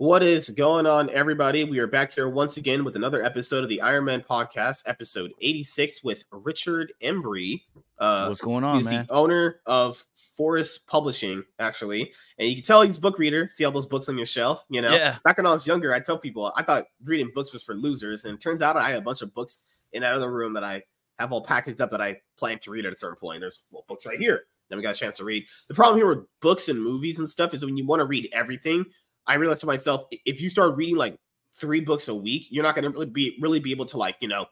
[0.00, 1.62] What is going on, everybody?
[1.64, 5.30] We are back here once again with another episode of the Iron Man Podcast, episode
[5.42, 7.64] 86, with Richard Embree.
[7.98, 9.04] Uh, What's going on, he's man?
[9.06, 12.14] the owner of Forest Publishing, actually.
[12.38, 13.50] And you can tell he's a book reader.
[13.52, 14.90] See all those books on your shelf, you know?
[14.90, 15.18] Yeah.
[15.22, 18.24] Back when I was younger, I tell people I thought reading books was for losers.
[18.24, 20.82] And turns out I had a bunch of books in that other room that I
[21.18, 23.42] have all packaged up that I plan to read at a certain point.
[23.42, 24.44] There's well, books right here.
[24.70, 25.44] Then we got a chance to read.
[25.68, 28.30] The problem here with books and movies and stuff is when you want to read
[28.32, 28.86] everything,
[29.26, 31.16] I realized to myself, if you start reading like
[31.54, 34.16] three books a week, you're not going to really be really be able to like
[34.20, 34.46] you know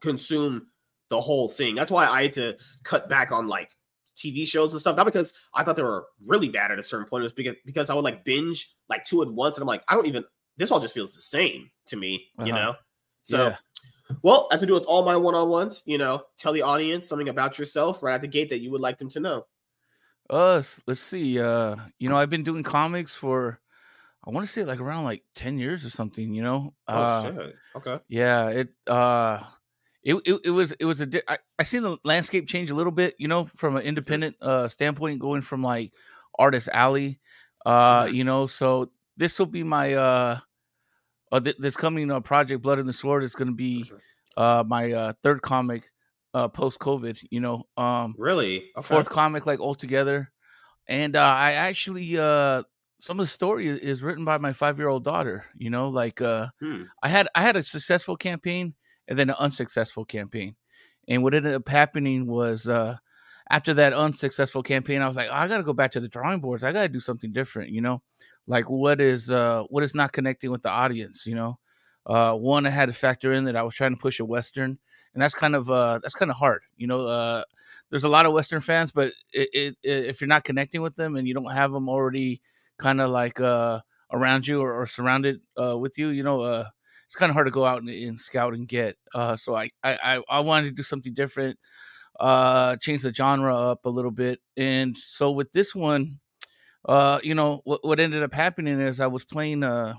[0.00, 0.66] consume
[1.08, 1.74] the whole thing.
[1.74, 3.70] That's why I had to cut back on like
[4.16, 4.96] TV shows and stuff.
[4.96, 7.22] Not because I thought they were really bad at a certain point.
[7.22, 9.82] It was because because I would like binge like two at once, and I'm like,
[9.88, 10.24] I don't even.
[10.58, 12.46] This all just feels the same to me, uh-huh.
[12.46, 12.74] you know.
[13.22, 13.48] So.
[13.48, 13.56] Yeah.
[14.22, 17.58] Well, as to do with all my one-on-ones, you know, tell the audience something about
[17.58, 19.46] yourself right at the gate that you would like them to know.
[20.28, 21.40] Uh, let's see.
[21.40, 23.58] Uh, you know, I've been doing comics for
[24.24, 26.74] I want to say like around like 10 years or something, you know?
[26.86, 27.56] Oh, uh, shit.
[27.76, 27.98] Okay.
[28.08, 28.48] Yeah.
[28.48, 29.40] It, uh,
[30.04, 32.92] it, it, it was, it was a, I, I seen the landscape change a little
[32.92, 35.92] bit, you know, from an independent, uh, standpoint, going from like
[36.38, 37.18] artist alley,
[37.66, 38.14] uh, mm-hmm.
[38.14, 40.38] you know, so this will be my, uh,
[41.32, 43.90] uh th- this coming uh, project Blood and the Sword is going to be,
[44.36, 45.90] uh, my, uh, third comic,
[46.32, 48.86] uh, post COVID, you know, um, really okay.
[48.86, 50.30] fourth comic like altogether.
[50.86, 52.62] And, uh, I actually, uh,
[53.02, 55.44] some of the story is written by my five year old daughter.
[55.58, 56.84] You know, like uh, hmm.
[57.02, 58.74] I had I had a successful campaign
[59.08, 60.54] and then an unsuccessful campaign,
[61.08, 62.96] and what ended up happening was uh,
[63.50, 66.06] after that unsuccessful campaign, I was like, oh, I got to go back to the
[66.06, 66.62] drawing boards.
[66.62, 67.70] I got to do something different.
[67.70, 68.02] You know,
[68.46, 71.26] like what is uh, what is not connecting with the audience.
[71.26, 71.58] You know,
[72.06, 74.78] uh, one I had to factor in that I was trying to push a western,
[75.12, 76.62] and that's kind of uh, that's kind of hard.
[76.76, 77.42] You know, uh,
[77.90, 80.94] there's a lot of western fans, but it, it, it, if you're not connecting with
[80.94, 82.40] them and you don't have them already
[82.78, 83.80] kind of like uh
[84.12, 86.64] around you or, or surrounded uh with you you know uh
[87.06, 89.70] it's kind of hard to go out and, and, scout and get uh so I,
[89.82, 91.58] I i wanted to do something different
[92.20, 96.20] uh change the genre up a little bit and so with this one
[96.86, 99.94] uh you know what, what ended up happening is i was playing uh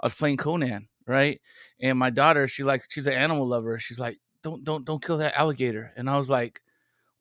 [0.00, 1.40] i was playing conan right?
[1.80, 5.18] And my daughter she like she's an animal lover she's like don't don't don't kill
[5.18, 6.60] that alligator and i was like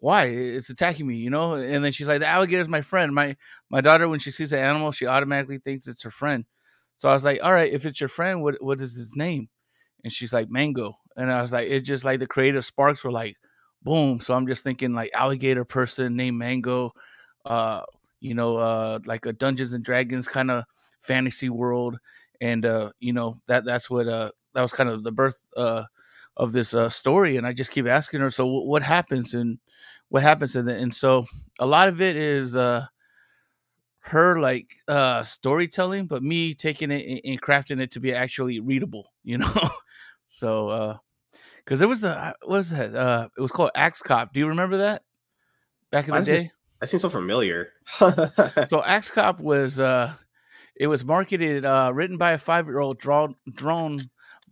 [0.03, 0.25] why?
[0.25, 1.53] It's attacking me you know?
[1.55, 3.13] And then she's like the alligator's my friend.
[3.15, 3.37] My
[3.69, 6.45] my daughter when she sees an animal she automatically thinks it's her friend.
[6.99, 9.49] So i was like all right if it's your friend what what is his name?
[10.03, 10.95] And she's like mango.
[11.17, 13.37] And i was like it just like the creative sparks were like
[13.83, 14.19] boom.
[14.21, 16.91] So i'm just thinking like alligator person named mango
[17.45, 17.81] uh
[18.21, 20.63] you know uh like a dungeons and dragons kind of
[21.01, 21.97] fantasy world.
[22.41, 25.83] And uh you know that that's what uh that was kind of the birth uh
[26.37, 29.59] of this uh story and i just keep asking her so what happens and
[30.13, 30.67] what happens it.
[30.67, 31.25] And so
[31.57, 32.85] a lot of it is uh
[34.01, 39.11] her like uh storytelling, but me taking it and crafting it to be actually readable,
[39.23, 39.51] you know.
[40.27, 40.97] so uh
[41.57, 42.93] because there was a what was that?
[42.93, 44.33] Uh it was called Axe Cop.
[44.33, 45.01] Do you remember that?
[45.89, 46.51] Back in the day?
[46.79, 47.71] that seems so familiar.
[47.97, 50.13] so Axe Cop was uh
[50.75, 53.99] it was marketed uh written by a five year old drawn drawn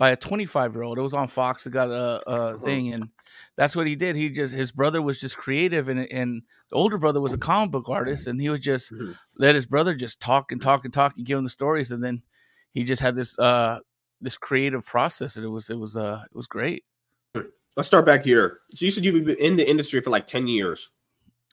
[0.01, 0.97] by a 25 year old.
[0.97, 1.67] It was on Fox.
[1.67, 2.57] It got a, a uh-huh.
[2.65, 3.09] thing, and
[3.55, 4.15] that's what he did.
[4.15, 6.41] He just his brother was just creative, and and
[6.71, 9.11] the older brother was a comic book artist, and he would just mm-hmm.
[9.37, 12.03] let his brother just talk and talk and talk and give him the stories, and
[12.03, 12.23] then
[12.73, 13.77] he just had this uh
[14.21, 16.83] this creative process, and it was it was uh it was great.
[17.77, 18.61] Let's start back here.
[18.73, 20.89] So you said you've been in the industry for like 10 years.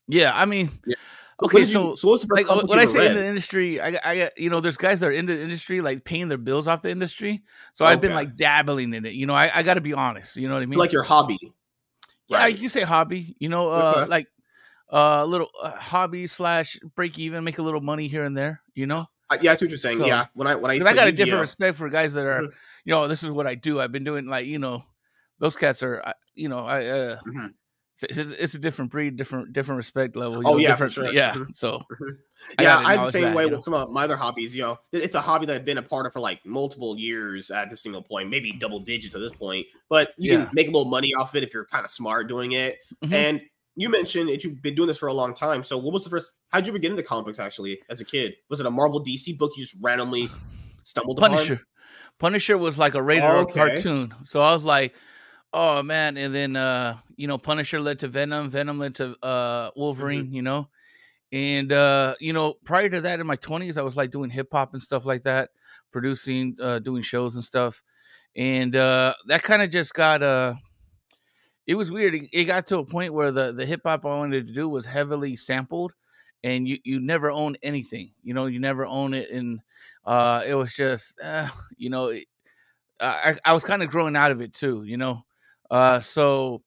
[0.07, 0.97] Yeah, I mean, yeah.
[1.41, 3.13] Okay, so, so what's the like, when I say read?
[3.13, 6.03] in the industry, I, I, you know, there's guys that are in the industry like
[6.03, 7.45] paying their bills off the industry.
[7.75, 7.93] So okay.
[7.93, 9.15] I've been like dabbling in it.
[9.15, 10.37] You know, I, I got to be honest.
[10.37, 10.81] You know what I mean?
[10.81, 11.39] Like your hobby.
[12.27, 12.59] Yeah, right.
[12.59, 13.37] you say hobby.
[13.39, 14.07] You know, uh, okay.
[14.07, 14.27] like
[14.91, 18.61] a uh, little uh, hobby slash break even, make a little money here and there.
[18.75, 19.07] You know.
[19.31, 19.99] Uh, yeah, I see what you're saying.
[19.99, 22.41] So, yeah, when I when I I got a different respect for guys that are,
[22.41, 22.57] mm-hmm.
[22.85, 23.81] you know, this is what I do.
[23.81, 24.83] I've been doing like you know,
[25.39, 26.03] those cats are,
[26.35, 26.87] you know, I.
[26.87, 27.47] Uh, mm-hmm
[28.03, 30.39] it's a different breed, different different respect level.
[30.39, 31.13] oh know, yeah, different, sure.
[31.13, 31.33] yeah.
[31.33, 31.53] Mm-hmm.
[31.53, 32.63] So mm-hmm.
[32.63, 33.59] yeah, I, I the same that, way with know?
[33.59, 34.55] some of my other hobbies.
[34.55, 37.51] You know, it's a hobby that I've been a part of for like multiple years
[37.51, 39.67] at this single point, maybe double digits at this point.
[39.89, 40.45] But you yeah.
[40.45, 42.79] can make a little money off it if you're kind of smart doing it.
[43.03, 43.15] Mm-hmm.
[43.15, 43.41] And
[43.75, 45.65] you mentioned that you've been doing this for a long time.
[45.65, 46.35] So what was the first?
[46.51, 48.35] How'd you begin into comic books actually as a kid?
[48.49, 50.29] Was it a Marvel DC book you just randomly
[50.85, 51.55] stumbled Punisher.
[51.55, 51.65] upon?
[52.19, 53.55] Punisher was like a rated oh, okay.
[53.55, 54.15] cartoon.
[54.25, 54.95] So I was like,
[55.53, 59.71] Oh man, and then uh, you know, Punisher led to Venom, Venom led to uh
[59.77, 60.35] Wolverine, mm-hmm.
[60.35, 60.69] you know.
[61.33, 64.49] And uh, you know, prior to that in my 20s, I was like doing hip
[64.53, 65.51] hop and stuff like that,
[65.91, 67.83] producing, uh doing shows and stuff.
[68.37, 70.55] And uh that kind of just got uh
[71.67, 72.15] it was weird.
[72.15, 74.69] It, it got to a point where the the hip hop I wanted to do
[74.69, 75.93] was heavily sampled
[76.45, 78.13] and you you never own anything.
[78.23, 79.61] You know, you never own it and
[80.05, 82.15] uh, it was just, uh, you know,
[83.01, 85.25] I, I was kind of growing out of it too, you know.
[85.71, 86.63] Uh, so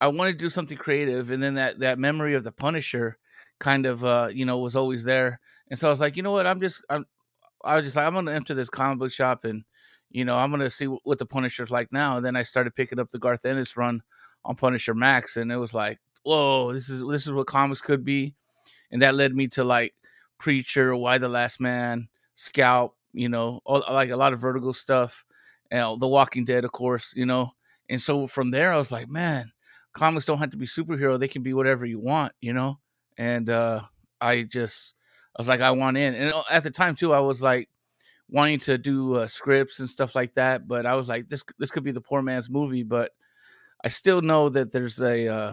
[0.00, 3.18] I wanted to do something creative, and then that that memory of the Punisher
[3.58, 5.40] kind of, uh, you know, was always there.
[5.70, 7.06] And so I was like, you know what, I'm just, I'm,
[7.64, 9.64] I was just like, I'm gonna enter this comic book shop and
[10.10, 12.16] you know, I'm gonna see what the Punisher's like now.
[12.16, 14.02] And then I started picking up the Garth Ennis run
[14.44, 18.04] on Punisher Max, and it was like, whoa, this is this is what comics could
[18.04, 18.34] be,
[18.90, 19.94] and that led me to like
[20.38, 25.24] Preacher, Y the Last Man, Scalp, you know, all, like a lot of Vertigo stuff,
[25.70, 27.52] and The Walking Dead, of course, you know.
[27.88, 29.52] And so from there, I was like, man,
[29.92, 32.78] comics don't have to be superhero; they can be whatever you want, you know.
[33.18, 33.82] And uh,
[34.20, 34.94] I just,
[35.36, 37.68] I was like, I want in, and uh, at the time too, I was like
[38.28, 40.66] wanting to do uh, scripts and stuff like that.
[40.66, 42.82] But I was like, this this could be the poor man's movie.
[42.82, 43.12] But
[43.84, 45.52] I still know that there's a, uh,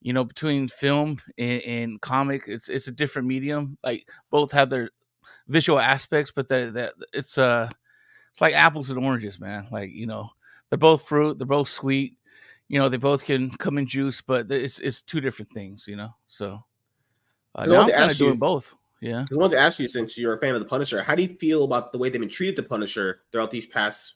[0.00, 3.78] you know, between film and, and, comic, it's it's a different medium.
[3.82, 4.90] Like both have their
[5.48, 7.68] visual aspects, but that it's uh
[8.32, 9.66] it's like apples and oranges, man.
[9.70, 10.30] Like you know,
[10.68, 12.16] they're both fruit, they're both sweet.
[12.68, 15.86] You know, they both can come in juice, but it's it's two different things.
[15.86, 16.64] You know, so
[17.54, 18.74] uh, now I'm kind of doing both.
[19.00, 19.24] Yeah.
[19.30, 21.36] I wanted to ask you, since you're a fan of the Punisher, how do you
[21.36, 24.14] feel about the way they've been treated the Punisher throughout these past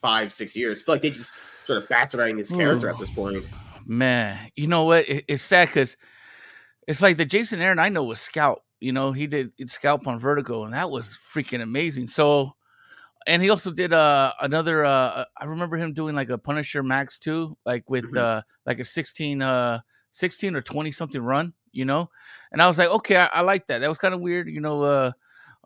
[0.00, 0.80] five, six years?
[0.80, 1.32] I feel like they just
[1.66, 3.44] sort of bastardizing his character Ooh, at this point.
[3.86, 5.08] Man, you know what?
[5.08, 5.96] It, it's sad because
[6.88, 8.62] it's like the Jason Aaron I know was Scalp.
[8.80, 12.08] You know, he did Scalp on Vertigo, and that was freaking amazing.
[12.08, 12.54] So,
[13.26, 14.84] and he also did uh another.
[14.84, 18.18] uh I remember him doing like a Punisher Max too, like with mm-hmm.
[18.18, 19.80] uh like a sixteen uh
[20.10, 22.10] sixteen or twenty something run you know?
[22.52, 23.78] And I was like, okay, I, I like that.
[23.78, 25.12] That was kind of weird, you know, uh,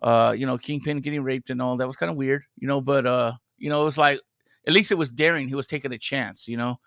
[0.01, 2.81] uh, you know, Kingpin getting raped and all that was kind of weird, you know,
[2.81, 4.19] but, uh, you know, it was like,
[4.65, 5.47] at least it was daring.
[5.47, 6.79] He was taking a chance, you know?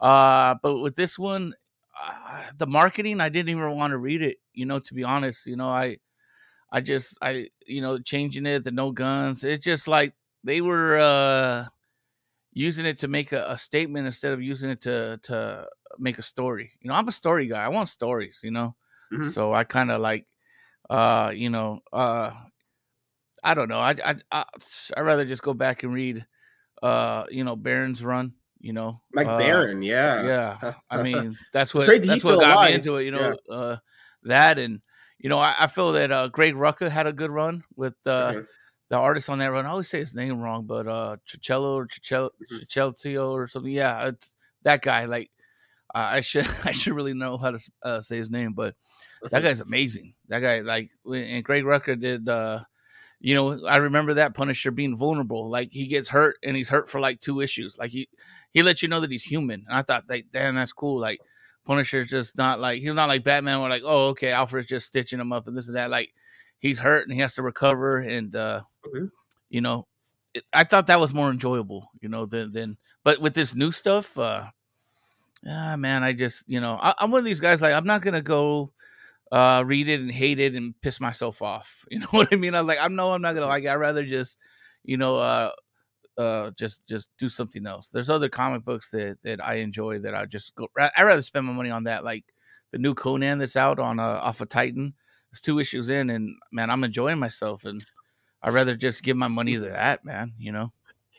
[0.00, 1.52] Uh, but with this one,
[2.00, 5.46] uh, the marketing, I didn't even want to read it, you know, to be honest,
[5.46, 5.98] you know, I,
[6.70, 10.12] I just, I, you know, changing it, the no guns, it's just like
[10.44, 11.66] they were, uh,
[12.52, 15.66] using it to make a, a, statement instead of using it to to
[15.98, 16.72] make a story.
[16.80, 17.64] You know, I'm a story guy.
[17.64, 18.74] I want stories, you know.
[19.12, 19.28] Mm-hmm.
[19.28, 20.26] So I kind of like
[20.90, 22.32] uh, you know, uh
[23.44, 23.78] I don't know.
[23.78, 24.44] I I I
[24.96, 26.26] would rather just go back and read
[26.82, 29.00] uh, you know, Baron's run, you know.
[29.12, 30.24] Like uh, Baron, yeah.
[30.60, 30.74] Yeah.
[30.90, 32.70] I mean, that's what that's what got alive.
[32.70, 33.54] me into it, you know, yeah.
[33.54, 33.76] uh
[34.24, 34.80] that and
[35.18, 38.32] you know, I, I feel that uh Greg Rucka had a good run with uh
[38.32, 38.40] mm-hmm
[38.88, 39.66] the artist on that run.
[39.66, 43.18] I always say his name wrong, but uh, Chicello or Chicello, mm-hmm.
[43.18, 43.72] or something.
[43.72, 44.12] Yeah,
[44.62, 45.04] that guy.
[45.04, 45.30] Like,
[45.94, 48.74] uh, I should I should really know how to uh, say his name, but
[49.30, 50.14] that guy's amazing.
[50.28, 52.28] That guy, like, and Greg Rucka did.
[52.28, 52.60] uh
[53.20, 55.50] you know, I remember that Punisher being vulnerable.
[55.50, 57.76] Like he gets hurt and he's hurt for like two issues.
[57.76, 58.08] Like he
[58.52, 59.64] he lets you know that he's human.
[59.68, 61.00] And I thought, like, damn, that's cool.
[61.00, 61.18] Like
[61.68, 63.60] Punisher's just not like he's not like Batman.
[63.60, 65.90] We're like, oh, okay, Alfred's just stitching him up and this and that.
[65.90, 66.12] Like
[66.58, 69.06] he's hurt and he has to recover and uh mm-hmm.
[69.48, 69.86] you know
[70.34, 73.72] it, i thought that was more enjoyable you know than than but with this new
[73.72, 74.44] stuff uh
[75.48, 78.02] ah man i just you know I, i'm one of these guys like i'm not
[78.02, 78.72] gonna go
[79.30, 82.54] uh read it and hate it and piss myself off you know what i mean
[82.54, 83.68] i was like i'm no i'm not gonna like it.
[83.68, 84.38] i'd rather just
[84.84, 85.50] you know uh
[86.18, 90.14] uh just just do something else there's other comic books that that i enjoy that
[90.14, 92.24] i just go i rather spend my money on that like
[92.72, 94.92] the new conan that's out on uh off of titan
[95.30, 97.84] it's two issues in, and man, I'm enjoying myself, and
[98.42, 100.32] I'd rather just give my money to that, man.
[100.38, 100.72] You know?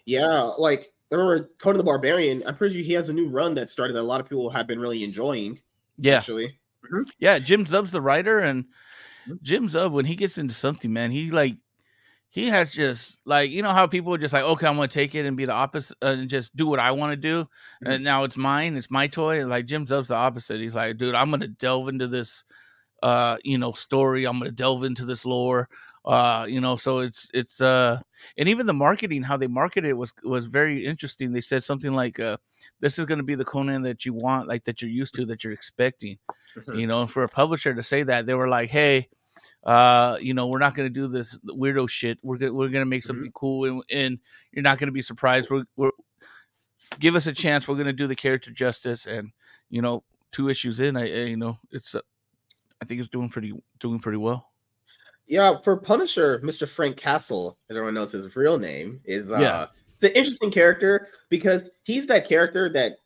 [0.06, 2.44] Yeah, like I remember Conan the Barbarian.
[2.46, 4.50] I'm pretty sure he has a new run that started that a lot of people
[4.50, 5.60] have been really enjoying.
[5.98, 6.60] Yeah, actually.
[6.86, 7.04] Mm-hmm.
[7.20, 9.34] Yeah, Jim Zub's the writer, and mm-hmm.
[9.42, 11.58] Jim Zub when he gets into something, man, he like
[12.30, 15.16] he has just like you know how people are just like okay i'm gonna take
[15.16, 17.92] it and be the opposite uh, and just do what i want to do mm-hmm.
[17.92, 21.16] and now it's mine it's my toy like jim zub's the opposite he's like dude
[21.16, 22.44] i'm gonna delve into this
[23.04, 24.26] uh, you know, story.
[24.26, 25.70] I'm going to delve into this lore.
[26.06, 28.00] Uh, you know, so it's it's uh,
[28.38, 31.32] and even the marketing, how they marketed it was was very interesting.
[31.32, 32.38] They said something like, uh,
[32.80, 35.26] "This is going to be the Conan that you want, like that you're used to,
[35.26, 36.18] that you're expecting."
[36.74, 39.10] you know, and for a publisher to say that, they were like, "Hey."
[39.64, 42.86] Uh you know we're not going to do this weirdo shit we're gonna we're gonna
[42.86, 43.08] make mm-hmm.
[43.08, 43.34] something mm-hmm.
[43.34, 44.20] cool and, and,
[44.52, 45.92] you're not going to be surprised we're, we're
[47.00, 49.32] give us a chance we're going to do the character justice and
[49.70, 50.02] you know
[50.32, 51.94] two issues in i, I you know it's
[52.82, 54.50] I think it's doing pretty doing pretty well.
[55.28, 56.68] Yeah, for Punisher, Mr.
[56.68, 59.68] Frank Castle, as everyone knows his real name, is uh yeah.
[59.94, 62.98] it's an interesting character because he's that character that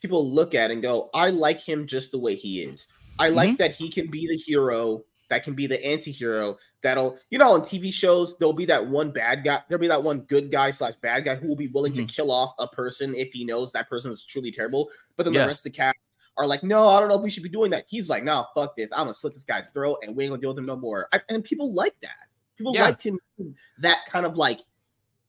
[0.00, 2.88] people look at and go, I like him just the way he is.
[3.18, 3.56] I like mm-hmm.
[3.56, 7.60] that he can be the hero, that can be the anti-hero, that'll, you know, on
[7.60, 10.96] TV shows, there'll be that one bad guy, there'll be that one good guy slash
[10.96, 12.06] bad guy who will be willing mm-hmm.
[12.06, 14.90] to kill off a person if he knows that person is truly terrible.
[15.16, 15.42] But then yeah.
[15.42, 17.48] the rest of the cast are like, no, I don't know if we should be
[17.48, 17.84] doing that.
[17.88, 18.90] He's like, no, fuck this.
[18.92, 21.08] I'm gonna slit this guy's throat and we ain't gonna deal with him no more.
[21.12, 22.28] I, and people like that.
[22.56, 22.84] People yeah.
[22.84, 23.18] liked him
[23.78, 24.60] that kind of like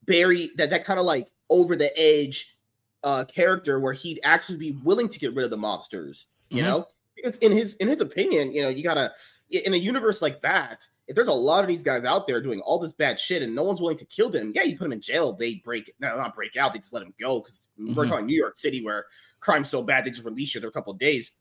[0.06, 2.58] Barry, that that kind of like over the edge
[3.04, 6.70] uh character where he'd actually be willing to get rid of the mobsters, you mm-hmm.
[6.70, 6.88] know?
[7.16, 9.12] Because in his in his opinion, you know, you gotta
[9.50, 12.62] in a universe like that, if there's a lot of these guys out there doing
[12.62, 14.94] all this bad shit and no one's willing to kill them, yeah, you put them
[14.94, 17.96] in jail, they break no, not break out, they just let them go because mm-hmm.
[17.96, 19.06] we're talking New York City where
[19.40, 21.32] crime's so bad they just release you after a couple of days.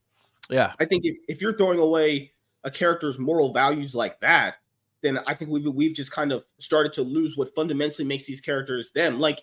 [0.49, 2.33] Yeah, I think if, if you're throwing away
[2.65, 4.57] a character's moral values like that,
[5.03, 8.41] then I think we've we've just kind of started to lose what fundamentally makes these
[8.41, 9.19] characters them.
[9.19, 9.43] Like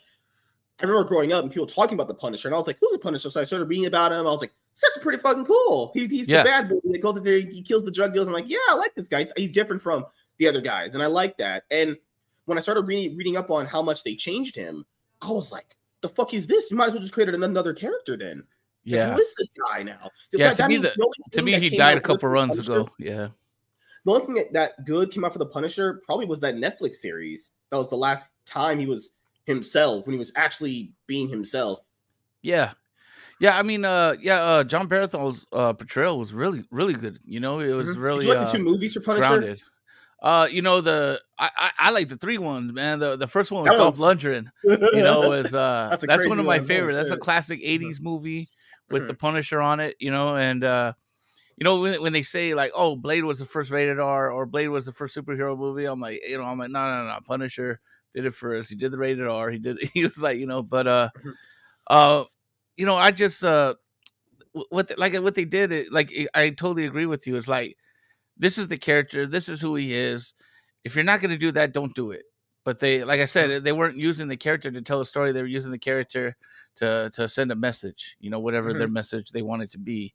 [0.80, 2.92] I remember growing up and people talking about the Punisher, and I was like, "Who's
[2.92, 4.20] the Punisher?" So I started reading about him.
[4.20, 6.39] I was like, "That's pretty fucking cool." He's, he's yeah.
[6.39, 8.27] the bad boy that goes there, he kills the drug dealers.
[8.27, 9.22] I'm like, "Yeah, I like this guy.
[9.22, 10.05] He's, he's, different from
[10.38, 11.63] the other guys," and I like that.
[11.72, 11.98] And
[12.46, 14.86] when I started re- reading up on how much they changed him,
[15.22, 16.72] I was like, "The fuck is this?
[16.72, 18.44] You might as well just create another character then."
[18.84, 20.12] Yeah, like, who is this guy now?
[20.32, 20.94] Yeah, to, me, the,
[21.32, 22.89] to me, he died a couple runs Punisher, ago.
[23.00, 23.29] Yeah.
[24.05, 26.96] The only thing that, that good came out for the Punisher probably was that Netflix
[26.96, 27.51] series.
[27.72, 29.12] That was the last time he was
[29.46, 31.79] himself when he was actually being himself.
[32.44, 32.74] Yeah.
[33.39, 37.20] Yeah, I mean, uh, yeah, uh, Jon Bernthal's uh, portrayal was really, really good.
[37.25, 38.01] You know, it was mm-hmm.
[38.01, 38.20] really.
[38.22, 39.27] Did you like the two uh, movies for Punisher?
[39.27, 39.62] Grounded.
[40.22, 43.00] Uh, you know the I, I, I like the three ones, man.
[43.00, 44.48] The the first one was Dolph Lundgren.
[44.63, 46.98] You know, was uh that's, that's one of my favorites.
[46.98, 48.50] That's a classic '80s movie
[48.89, 49.08] with mm-hmm.
[49.08, 49.96] the Punisher on it.
[50.00, 50.94] You know, and uh,
[51.58, 54.46] you know when, when they say like, "Oh, Blade was the first rated R" or
[54.46, 57.20] "Blade was the first superhero movie," I'm like, you know, I'm like, no, no, no,
[57.25, 57.80] Punisher
[58.15, 58.70] did it first.
[58.70, 59.51] He did the rated R.
[59.51, 59.77] He did.
[59.94, 61.30] He was like, you know, but uh, mm-hmm.
[61.88, 62.24] uh,
[62.77, 63.75] you know, I just uh,
[64.70, 65.72] what the, like what they did.
[65.72, 67.38] It, like I totally agree with you.
[67.38, 67.77] It's like
[68.38, 69.27] this is the character.
[69.27, 70.34] This is who he is.
[70.84, 72.24] If you're not going to do that, don't do it.
[72.63, 73.63] But they, like I said, mm-hmm.
[73.63, 75.32] they weren't using the character to tell a story.
[75.32, 76.36] They were using the character
[76.77, 78.17] to to send a message.
[78.20, 78.79] You know, whatever mm-hmm.
[78.79, 80.13] their message they wanted to be.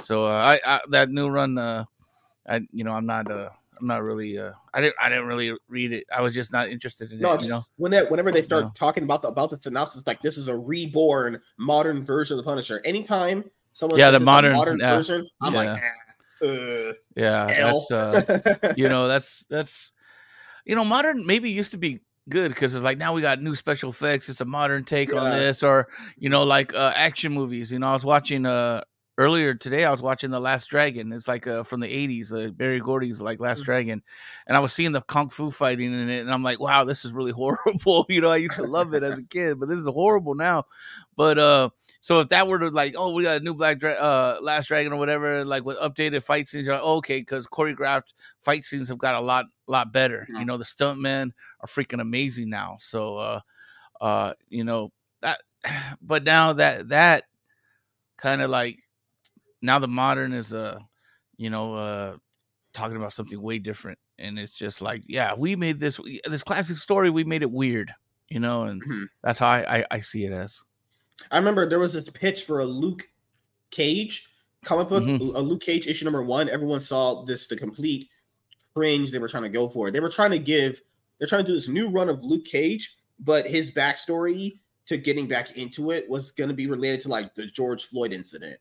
[0.00, 1.84] So uh, I, I that new run, uh,
[2.48, 3.50] I you know I'm not uh
[3.80, 6.04] I'm not really uh I didn't I didn't really read it.
[6.14, 7.42] I was just not interested in no, it.
[7.42, 7.64] You know?
[7.76, 10.56] when that whenever they start talking about the about the synopsis, like this is a
[10.56, 12.80] reborn modern version of the Punisher.
[12.84, 15.58] Anytime someone yeah the modern, modern version, I'm yeah.
[15.58, 15.82] like
[16.42, 19.92] ah, uh, yeah that's uh you know that's that's
[20.64, 23.54] you know modern maybe used to be good because it's like now we got new
[23.54, 24.28] special effects.
[24.28, 25.18] It's a modern take yeah.
[25.18, 27.72] on this, or you know, like uh, action movies.
[27.72, 28.82] You know, I was watching uh
[29.18, 31.12] earlier today I was watching The Last Dragon.
[31.12, 33.64] It's like uh, from the 80s, uh, Berry Gordy's like Last mm-hmm.
[33.64, 34.02] Dragon.
[34.46, 37.04] And I was seeing the kung fu fighting in it and I'm like, "Wow, this
[37.04, 39.78] is really horrible." you know, I used to love it as a kid, but this
[39.78, 40.64] is horrible now.
[41.16, 41.70] But uh
[42.00, 44.68] so if that were to like, oh, we got a new Black Dra- uh Last
[44.68, 48.64] Dragon or whatever, like with updated fight scenes, you're like, oh, okay, because choreographed fight
[48.64, 50.26] scenes have got a lot lot better.
[50.32, 50.38] Yeah.
[50.38, 52.76] You know, the stuntmen are freaking amazing now.
[52.80, 53.40] So uh
[54.00, 55.40] uh, you know, that
[56.00, 57.24] but now that that
[58.16, 58.78] kind of like
[59.62, 60.78] now the modern is uh
[61.36, 62.16] you know uh
[62.72, 66.76] talking about something way different and it's just like yeah we made this this classic
[66.76, 67.92] story we made it weird
[68.28, 69.04] you know and mm-hmm.
[69.22, 70.60] that's how I, I, I see it as
[71.30, 73.08] i remember there was this pitch for a luke
[73.70, 74.28] cage
[74.64, 75.36] comic book mm-hmm.
[75.36, 78.08] a luke cage issue number one everyone saw this the complete
[78.74, 80.80] fringe they were trying to go for they were trying to give
[81.18, 85.26] they're trying to do this new run of luke cage but his backstory to getting
[85.26, 88.58] back into it was going to be related to like the george floyd incident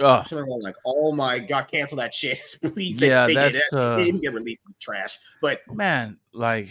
[0.00, 0.22] Oh.
[0.26, 2.96] So everyone like, oh my god, cancel that shit, please.
[2.96, 4.62] They, yeah, they that's uh, they didn't get released.
[4.70, 6.68] It's trash, but man, like,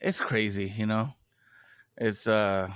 [0.00, 1.12] it's crazy, you know.
[1.96, 2.68] It's uh,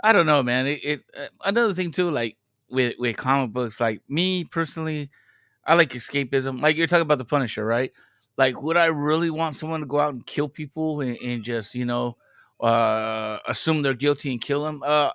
[0.00, 0.66] I don't know, man.
[0.66, 2.36] It, it uh, another thing too, like
[2.68, 5.10] with with comic books, like me personally,
[5.64, 6.60] I like escapism.
[6.60, 7.92] Like you're talking about the Punisher, right?
[8.36, 11.74] Like, would I really want someone to go out and kill people and, and just
[11.74, 12.18] you know,
[12.60, 14.82] uh, assume they're guilty and kill them?
[14.84, 15.12] Uh,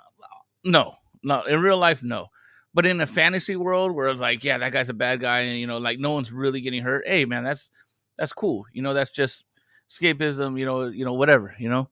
[0.63, 1.43] no, no.
[1.43, 2.31] In real life, no
[2.73, 5.59] but in a fantasy world where it's like, yeah, that guy's a bad guy, and
[5.59, 7.07] you know, like no one's really getting hurt.
[7.07, 7.69] Hey, man, that's
[8.17, 8.65] that's cool.
[8.71, 9.45] You know, that's just
[9.89, 10.57] escapism.
[10.59, 11.55] You know, you know, whatever.
[11.59, 11.89] You know,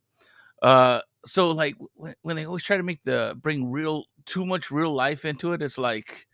[0.62, 4.72] uh, so like when, when they always try to make the bring real too much
[4.72, 6.28] real life into it, it's like,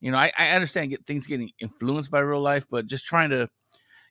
[0.00, 3.30] you know, I, I understand get things getting influenced by real life, but just trying
[3.30, 3.48] to,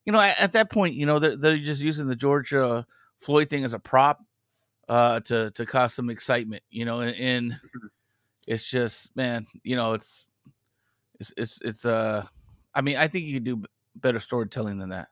[0.05, 2.53] you know, at, at that point, you know, they're, they're just using the George
[3.17, 4.19] Floyd thing as a prop
[4.89, 7.88] uh, to to cause some excitement, you know, and, and mm-hmm
[8.47, 10.27] it's just man, you know, it's
[11.19, 12.25] it's it's it's uh
[12.73, 13.63] I mean, I think you could do
[13.95, 15.09] better storytelling than that.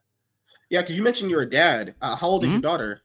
[0.70, 1.94] Yeah, because you mentioned you're a dad.
[2.00, 2.54] Uh, how old is mm-hmm.
[2.54, 3.02] your daughter?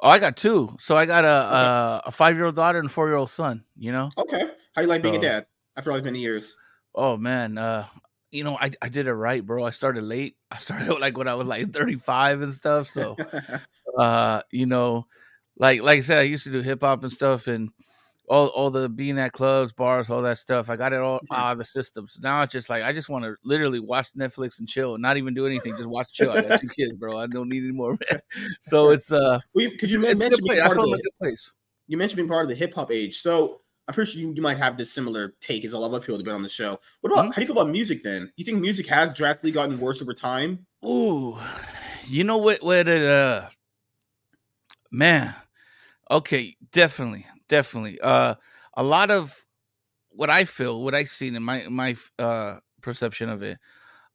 [0.00, 0.76] Oh, I got two.
[0.78, 1.56] So I got a okay.
[1.56, 3.64] a, a five year old daughter and a four year old son.
[3.76, 4.10] You know.
[4.18, 4.50] Okay.
[4.74, 5.46] How you like so, being a dad
[5.76, 6.56] after all these many years?
[6.94, 7.86] Oh man, uh,
[8.30, 9.64] you know, I, I did it right, bro.
[9.64, 10.36] I started late.
[10.50, 12.88] I started like when I was like 35 and stuff.
[12.88, 13.16] So,
[13.98, 15.06] uh, you know,
[15.56, 17.70] like like I said, I used to do hip hop and stuff, and
[18.28, 20.70] all all the being at clubs, bars, all that stuff.
[20.70, 22.08] I got it all out of the system.
[22.08, 25.16] So now it's just like I just want to literally watch Netflix and chill, not
[25.16, 26.32] even do anything, just watch chill.
[26.32, 27.18] I got two kids, bro.
[27.18, 27.96] I don't need any more.
[28.60, 31.52] so it's uh, because you being part of the, good place.
[31.86, 34.42] You mentioned being part of the hip hop age, so I'm pretty sure you, you,
[34.42, 36.80] might have this similar take as a lot of people have been on the show.
[37.00, 37.30] What about mm-hmm.
[37.30, 38.32] how do you feel about music then?
[38.36, 40.66] You think music has drastically gotten worse over time?
[40.84, 41.38] Ooh,
[42.08, 42.62] you know what?
[42.62, 43.48] What it uh,
[44.90, 45.34] man.
[46.10, 48.00] Okay, definitely, definitely.
[48.00, 48.34] Uh,
[48.76, 49.44] a lot of
[50.10, 53.58] what I feel, what I've seen in my my uh perception of it,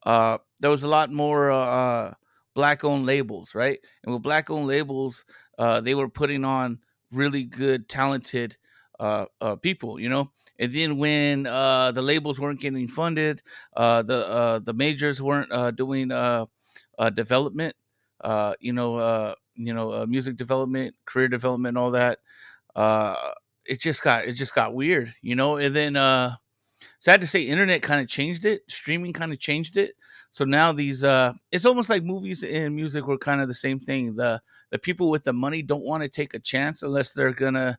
[0.05, 2.13] uh, there was a lot more uh
[2.55, 3.79] black owned labels, right?
[4.03, 5.25] And with black owned labels,
[5.59, 6.79] uh, they were putting on
[7.11, 8.57] really good, talented
[8.99, 10.31] uh, uh people, you know.
[10.59, 13.43] And then when uh, the labels weren't getting funded,
[13.75, 16.45] uh, the uh, the majors weren't uh, doing uh,
[16.99, 17.75] uh, development,
[18.21, 22.19] uh, you know, uh, you know, uh, music development, career development, all that.
[22.75, 23.15] Uh,
[23.65, 25.57] it just got it just got weird, you know.
[25.57, 26.35] And then uh,
[26.99, 28.61] sad to say, internet kind of changed it.
[28.69, 29.95] Streaming kind of changed it.
[30.31, 33.79] So now these uh, it's almost like movies and music were kind of the same
[33.79, 34.15] thing.
[34.15, 37.77] The the people with the money don't want to take a chance unless they're gonna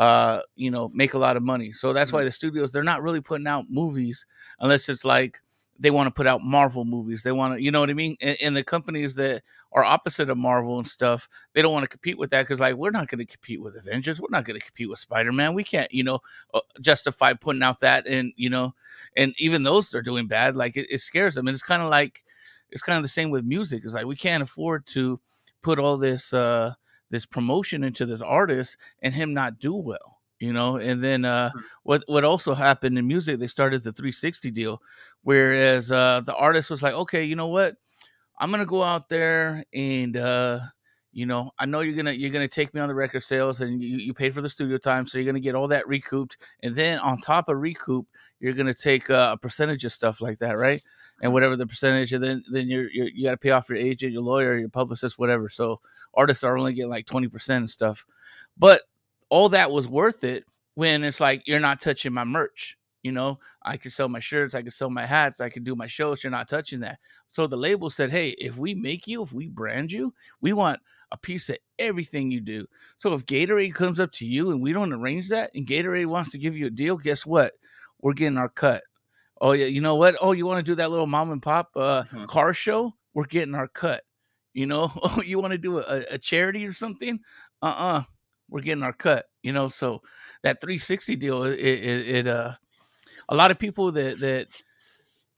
[0.00, 1.72] uh, you know, make a lot of money.
[1.72, 2.16] So that's mm-hmm.
[2.16, 4.24] why the studios they're not really putting out movies
[4.58, 5.38] unless it's like
[5.78, 7.22] they want to put out Marvel movies.
[7.22, 8.16] They want to, you know what I mean?
[8.22, 11.88] And, and, the companies that are opposite of Marvel and stuff, they don't want to
[11.88, 14.20] compete with that because, like, we're not going to compete with Avengers.
[14.20, 15.54] We're not going to compete with Spider Man.
[15.54, 16.20] We can't, you know,
[16.54, 18.06] uh, justify putting out that.
[18.06, 18.74] And, you know,
[19.16, 20.56] and even those they're doing bad.
[20.56, 21.46] Like, it, it scares them.
[21.46, 22.24] And it's kind of like,
[22.70, 23.82] it's kind of the same with music.
[23.84, 25.20] It's like, we can't afford to
[25.62, 26.74] put all this, uh,
[27.10, 31.50] this promotion into this artist and him not do well you know and then uh,
[31.50, 31.58] hmm.
[31.84, 34.82] what what also happened in music they started the 360 deal
[35.22, 37.76] whereas uh, the artist was like okay you know what
[38.40, 40.58] i'm gonna go out there and uh,
[41.12, 43.82] you know i know you're gonna you're gonna take me on the record sales and
[43.82, 46.36] you, you paid for the studio time so you're gonna get all that recouped.
[46.62, 48.06] And then on top of recoup
[48.40, 50.82] you're gonna take uh, a percentage of stuff like that right?
[51.22, 53.78] And whatever the percentage and then then you're, you're you got to pay off your
[53.78, 55.48] agent your lawyer your publicist whatever.
[55.48, 55.80] So
[56.14, 58.06] artists are only getting like 20% and stuff.
[58.56, 58.82] But
[59.28, 60.44] all that was worth it
[60.74, 62.76] when it's like you're not touching my merch.
[63.02, 65.74] You know, I could sell my shirts, I could sell my hats, I could do
[65.74, 66.22] my shows.
[66.22, 66.98] You're not touching that.
[67.28, 70.80] So the label said, Hey, if we make you, if we brand you, we want
[71.10, 72.66] a piece of everything you do.
[72.98, 76.30] So if Gatorade comes up to you and we don't arrange that and Gatorade wants
[76.32, 77.54] to give you a deal, guess what?
[78.00, 78.82] We're getting our cut.
[79.40, 79.66] Oh, yeah.
[79.66, 80.16] You know what?
[80.20, 82.26] Oh, you want to do that little mom and pop uh, mm-hmm.
[82.26, 82.94] car show?
[83.14, 84.02] We're getting our cut.
[84.52, 87.20] You know, oh, you want to do a, a charity or something?
[87.62, 87.98] Uh uh-uh.
[87.98, 88.02] uh
[88.50, 89.68] we're getting our cut, you know.
[89.68, 90.02] So
[90.42, 92.54] that 360 deal, it, it, it uh,
[93.30, 94.48] a lot of people that that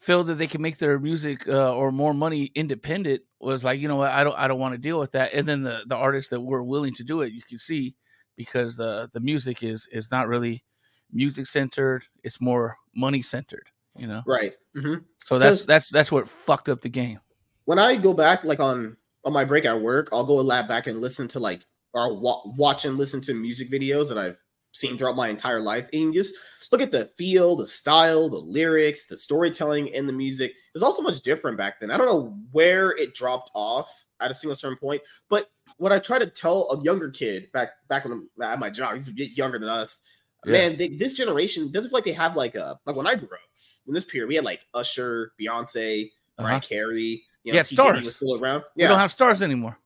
[0.02, 3.86] feel that they can make their music uh, or more money independent was like, you
[3.86, 5.32] know what, I don't, I don't want to deal with that.
[5.32, 7.94] And then the the artists that were willing to do it, you can see
[8.36, 10.64] because the the music is is not really
[11.12, 14.22] music centered; it's more money centered, you know.
[14.26, 14.54] Right.
[14.76, 15.04] Mm-hmm.
[15.24, 17.20] So that's that's that's what fucked up the game.
[17.66, 20.66] When I go back, like on on my break at work, I'll go a lab
[20.66, 24.42] back and listen to like or wa- watch and listen to music videos that I've
[24.72, 26.34] seen throughout my entire life, and just
[26.70, 30.50] look at the feel, the style, the lyrics, the storytelling, and the music.
[30.50, 31.90] It was also much different back then.
[31.90, 35.98] I don't know where it dropped off at a single certain point, but what I
[35.98, 39.12] try to tell a younger kid back back when I'm at my job, he's a
[39.12, 40.00] bit younger than us.
[40.44, 40.52] Yeah.
[40.52, 43.28] Man, they, this generation doesn't feel like they have like a like when I grew
[43.28, 43.38] up
[43.86, 46.60] in this period, we had like Usher, Beyonce, Mariah uh-huh.
[46.60, 47.24] Carey.
[47.44, 48.04] You know, yeah, stars.
[48.04, 48.62] Was still around.
[48.76, 48.86] Yeah.
[48.86, 49.76] We don't have stars anymore.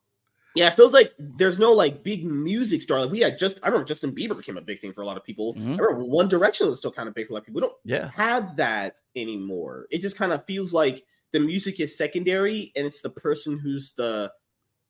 [0.57, 3.01] Yeah, it feels like there's no like big music star.
[3.01, 5.17] Like we had just, I remember Justin Bieber became a big thing for a lot
[5.17, 5.55] of people.
[5.55, 5.75] Mm-hmm.
[5.75, 7.61] I remember One Direction was still kind of big for a lot of people.
[7.61, 8.11] We don't yeah.
[8.15, 9.87] have that anymore.
[9.91, 13.93] It just kind of feels like the music is secondary and it's the person who's
[13.93, 14.33] the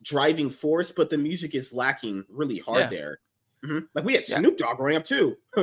[0.03, 2.89] driving force, but the music is lacking really hard yeah.
[2.89, 3.19] there.
[3.65, 3.87] Mm-hmm.
[3.95, 4.39] Like we had yeah.
[4.39, 5.37] Snoop Dogg growing up too.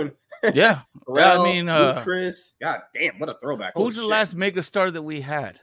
[0.54, 0.82] yeah.
[1.08, 2.54] Pharrell, I mean, uh, Chris.
[2.62, 3.74] God damn, what a throwback!
[3.76, 4.10] Who's Holy the shit.
[4.10, 5.62] last mega star that we had?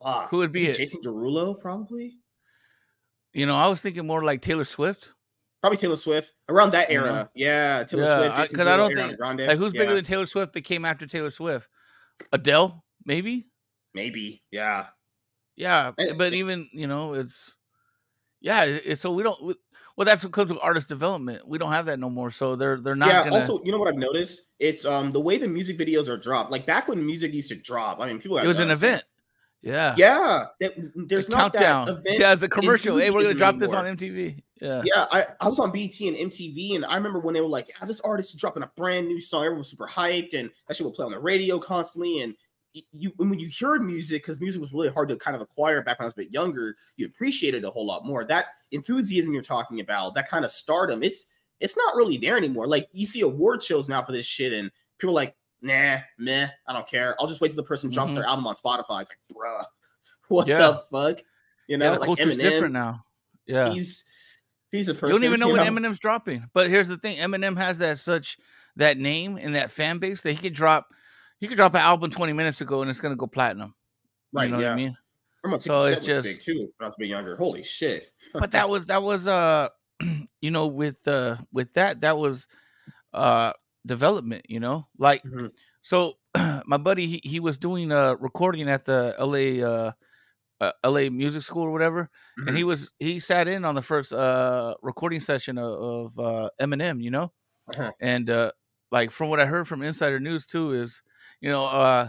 [0.00, 0.76] Uh, Who would be it?
[0.76, 2.18] Jason Derulo, probably.
[3.32, 5.12] You know, I was thinking more like Taylor Swift.
[5.60, 7.10] Probably Taylor Swift around that era.
[7.12, 7.28] Mm-hmm.
[7.34, 8.50] Yeah, Taylor yeah, Swift.
[8.52, 9.80] Because I, I, don't think like who's yeah.
[9.80, 11.68] bigger than Taylor Swift that came after Taylor Swift?
[12.32, 13.48] Adele, maybe.
[13.94, 14.42] Maybe.
[14.50, 14.86] Yeah.
[15.56, 17.56] Yeah, and, but even you know, it's
[18.40, 18.62] yeah.
[18.64, 19.56] It's so we don't.
[19.96, 21.46] well, that's what comes with artist development.
[21.48, 22.30] We don't have that no more.
[22.30, 23.08] So they're they're not.
[23.08, 23.24] Yeah.
[23.24, 23.36] Gonna...
[23.36, 24.42] Also, you know what I've noticed?
[24.60, 26.52] It's um the way the music videos are dropped.
[26.52, 27.98] Like back when music used to drop.
[28.00, 28.38] I mean, people.
[28.38, 29.02] It was an event.
[29.62, 29.94] Yeah.
[29.96, 30.46] Yeah.
[30.94, 31.86] there's not countdown.
[31.86, 32.20] that event.
[32.20, 32.96] Yeah, it's a commercial.
[32.96, 33.68] Hey, we're gonna drop anymore.
[33.68, 34.42] this on MTV.
[34.60, 34.82] Yeah.
[34.84, 35.06] Yeah.
[35.10, 37.86] I, I was on BT and MTV, and I remember when they were like, yeah,
[37.86, 39.42] this artist is dropping a brand new song.
[39.42, 42.20] Everyone was super hyped, and that shit would play on the radio constantly.
[42.22, 42.34] And
[42.92, 45.98] you when you heard music, because music was really hard to kind of acquire back
[45.98, 48.24] when I was a bit younger, you appreciated a whole lot more.
[48.24, 51.26] That enthusiasm you're talking about, that kind of stardom, it's
[51.60, 52.66] it's not really there anymore.
[52.66, 56.48] Like you see award shows now for this shit, and people are like, nah, meh,
[56.66, 57.16] I don't care.
[57.18, 58.16] I'll just wait till the person drops Mhm.
[58.16, 59.02] their album on Spotify.
[59.02, 59.64] It's like, bruh,
[60.28, 60.58] what Yeah.
[60.58, 61.20] the fuck?
[61.66, 63.04] You know, yeah, the like culture's Eminem, different now.
[63.46, 63.70] Yeah.
[63.70, 64.04] He's
[64.70, 65.08] he's a person.
[65.08, 66.48] You don't even know you when Eminem's dropping.
[66.54, 68.38] But here's the thing: Eminem has that such
[68.76, 70.86] that name and that fan base that he could drop.
[71.40, 73.74] He could drop an album 20 minutes ago and it's gonna go platinum.
[74.32, 74.44] right?
[74.44, 74.66] You know yeah.
[74.68, 74.96] what I mean?
[75.44, 77.36] Remember, So it's just- big too when I was a bit younger.
[77.36, 78.10] Holy shit!
[78.32, 79.68] But that was that was uh,
[80.40, 82.46] you know, with uh with that that was
[83.12, 83.52] uh
[83.86, 84.46] development.
[84.48, 85.52] You know, like Mhm.
[85.82, 86.14] so.
[86.66, 89.62] my buddy he, he was doing a recording at the L.A.
[89.62, 89.92] uh,
[90.60, 91.10] uh L.A.
[91.10, 92.46] Music School or whatever, Mhm.
[92.46, 95.72] and he was he sat in on the first uh recording session of,
[96.16, 97.32] of uh Eminem, you know,
[97.68, 97.92] Uh-huh.
[98.00, 98.52] and uh
[98.90, 101.02] like from what I heard from Insider News too is
[101.40, 102.08] you know uh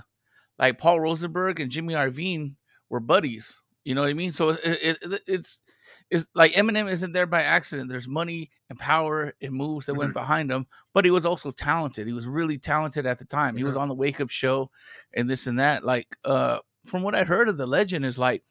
[0.60, 2.55] like Paul Rosenberg and Jimmy Iovine
[2.89, 4.34] were buddies, you know what I mean?
[4.34, 5.62] So it, it, it- it's
[6.10, 7.89] it's like Eminem isn't there by accident.
[7.89, 12.08] There's money and power and moves that went behind him, but he was also talented.
[12.08, 13.56] He was really talented at the time.
[13.56, 14.72] He was on the Wake Up Show
[15.13, 15.84] and this and that.
[15.84, 18.43] Like uh from what I heard of the legend is like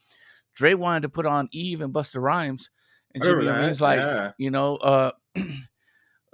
[0.55, 2.71] Dre wanted to put on Eve and Busta Rhymes,
[3.14, 4.33] and Jimmy that, Iovine's like, yeah.
[4.38, 5.11] you know, uh,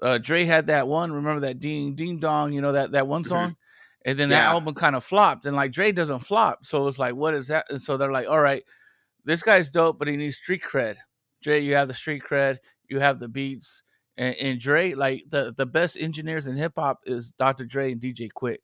[0.03, 1.13] uh, Dre had that one.
[1.13, 3.29] Remember that Ding Ding Dong, you know that that one Mhm.
[3.29, 3.57] song,
[4.05, 5.47] and then that album kind of flopped.
[5.47, 7.67] And like Dre doesn't flop, so it's like, what is that?
[7.71, 8.63] And so they're like, all right,
[9.25, 10.97] this guy's dope, but he needs street cred.
[11.45, 13.83] Dre, you have the street cred, you have the beats,
[14.17, 17.67] and, and Dre, like the the best engineers in hip hop is Dr.
[17.67, 18.59] Dre and DJ Quik.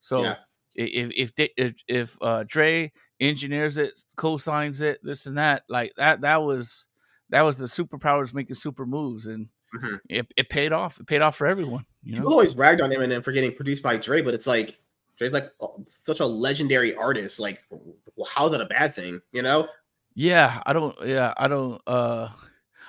[0.00, 0.36] So Yeah.
[0.74, 5.92] if if they- if if uh, Dre engineers it, co-signs it, this and that, like
[5.96, 6.86] that that was
[7.30, 10.00] that was the superpowers making super moves, and Mhm.
[10.08, 11.00] it, it paid off.
[11.00, 11.84] It paid off for everyone.
[12.02, 12.34] You People know?
[12.36, 14.78] always ragged on Eminem for getting produced by Dre, but it's like
[15.16, 17.38] Dre's like oh, such a legendary artist.
[17.40, 19.20] Like, well, how's that a bad thing?
[19.32, 19.68] You know?
[20.14, 20.96] Yeah, I don't.
[21.04, 21.80] Yeah, I don't.
[21.86, 22.28] uh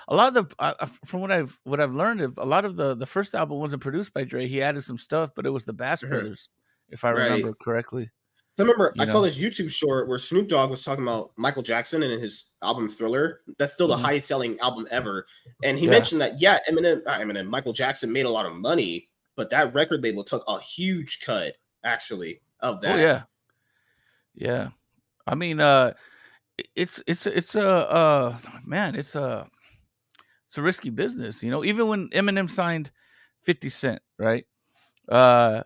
[0.08, 2.76] A lot of the uh, from what I've what I've learned, of a lot of
[2.76, 4.46] the the first album wasn't produced by Dre.
[4.46, 6.10] He added some stuff, but it was the Bass Mhm.
[6.10, 6.48] Brothers,
[6.88, 7.24] if I Right.
[7.24, 8.10] remember correctly.
[8.56, 11.32] So I remember You I saw this YouTube short where Snoop Dogg was talking about
[11.36, 13.42] Michael Jackson and his album Thriller.
[13.58, 14.00] That's still the Mhm.
[14.02, 15.26] highest selling album ever.
[15.62, 15.90] And he Yeah.
[15.90, 20.02] mentioned that yeah, Eminem, Eminem, Michael Jackson made a lot of money, but that record
[20.02, 22.94] label took a huge cut actually of that.
[22.94, 23.24] Oh yeah,
[24.34, 24.68] yeah.
[25.26, 25.92] I mean, uh
[26.74, 29.48] it's it's it's a uh man, it's a
[30.46, 31.64] it's a risky business, you know.
[31.64, 32.90] Even when Eminem signed
[33.42, 34.46] Fifty Cent, right?
[35.08, 35.62] Uh,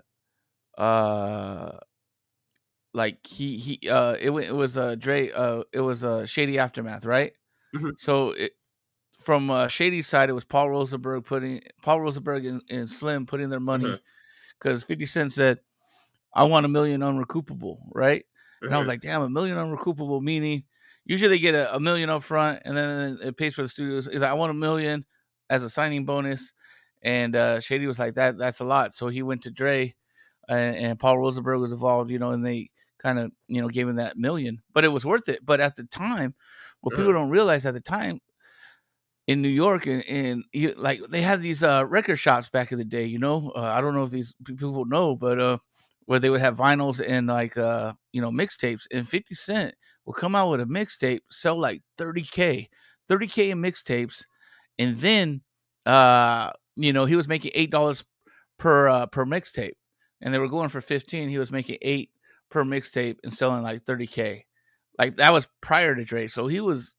[0.79, 1.79] uh,
[2.92, 7.05] like he he uh it, it was uh Dre uh it was uh Shady Aftermath,
[7.05, 7.33] right?
[7.72, 7.96] Mhm.
[7.96, 8.53] So it
[9.20, 13.50] from uh, Shady's side, it was Paul Rosenberg putting Paul Rosenberg and, and Slim putting
[13.50, 14.03] their money
[14.59, 15.61] because Fifty Cent said,
[16.35, 18.24] "I want a million unrecoupable," right?
[18.66, 18.88] And I was Mhm.
[18.88, 20.64] like, damn, a million unrecoupable, meaning
[21.04, 24.06] usually they get a, a million up front and then it pays for the studios.
[24.06, 25.04] Is I want a million
[25.50, 26.52] as a signing bonus.
[27.02, 28.94] And uh, Shady was like, that that's a lot.
[28.94, 29.94] So he went to Dre
[30.48, 32.70] and, and Paul Rosenberg was involved, you know, and they
[33.02, 34.62] kind of, you know, gave him that million.
[34.72, 35.44] But it was worth it.
[35.44, 36.34] But at the time,
[36.80, 38.20] what people don't realize at the time
[39.26, 42.78] in New York and, and you, like they had these uh, record shops back in
[42.78, 43.52] the day, you know.
[43.54, 45.58] Uh, I don't know if these people know, but uh,
[46.11, 50.12] where they would have vinyls and like uh you know mixtapes and 50 cent will
[50.12, 52.66] come out with a mixtape sell like 30k
[53.09, 54.25] 30k in mixtapes
[54.77, 55.40] and then
[55.87, 58.05] uh you know he was making eight dollars
[58.59, 59.77] per uh per mixtape
[60.20, 62.11] and they were going for 15 he was making eight
[62.51, 64.42] per mixtape and selling like 30k
[64.99, 66.96] like that was prior to Dre so he was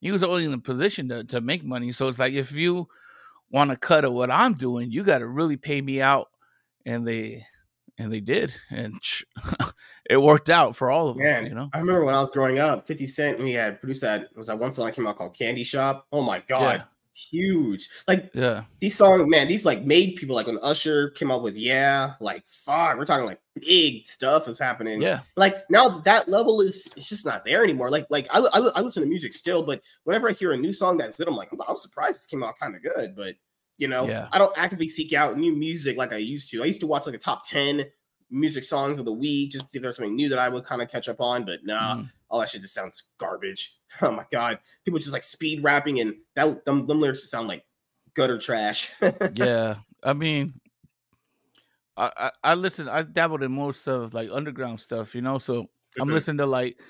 [0.00, 2.88] he was only in a position to, to make money so it's like if you
[3.50, 6.28] want to cut of what i'm doing you got to really pay me out
[6.86, 7.44] and they
[7.98, 9.00] and they did, and
[10.10, 11.24] it worked out for all of them.
[11.24, 14.02] Man, you know, I remember when I was growing up, 50 Cent, we had produced
[14.02, 16.06] that was that one song that came out called Candy Shop.
[16.12, 16.84] Oh my god,
[17.16, 17.88] huge.
[18.06, 21.56] Like yeah, these songs, man, these like made people like when Usher came up with
[21.56, 25.00] Yeah, like fuck, we're talking like big stuff is happening.
[25.00, 27.90] yeah, Like now that level is it's just not there anymore.
[27.90, 30.72] Like like I, I, I listen to music still, but whenever I hear a new
[30.72, 33.34] song that's good, I'm like, I'm surprised this came out kind of good, but
[33.78, 34.28] you know, Yeah.
[34.32, 36.62] I don't actively seek out new music like I used to.
[36.62, 37.84] I used to watch like a top 10
[38.30, 40.88] music songs of the week just if there's something new that I would kind of
[40.90, 42.10] catch up on, but nah, Mhm.
[42.28, 43.72] all that shit just sounds garbage.
[44.02, 47.46] Oh my god, people just like speed rapping and that them, them lyrics just sound
[47.48, 47.64] like
[48.14, 48.92] gutter trash.
[49.34, 49.76] yeah.
[50.02, 50.54] I mean,
[51.96, 52.88] I, I I listen.
[52.88, 55.38] I dabbled in most of like underground stuff, you know.
[55.38, 55.68] So
[56.00, 56.12] I'm Mhm.
[56.12, 56.80] listening to like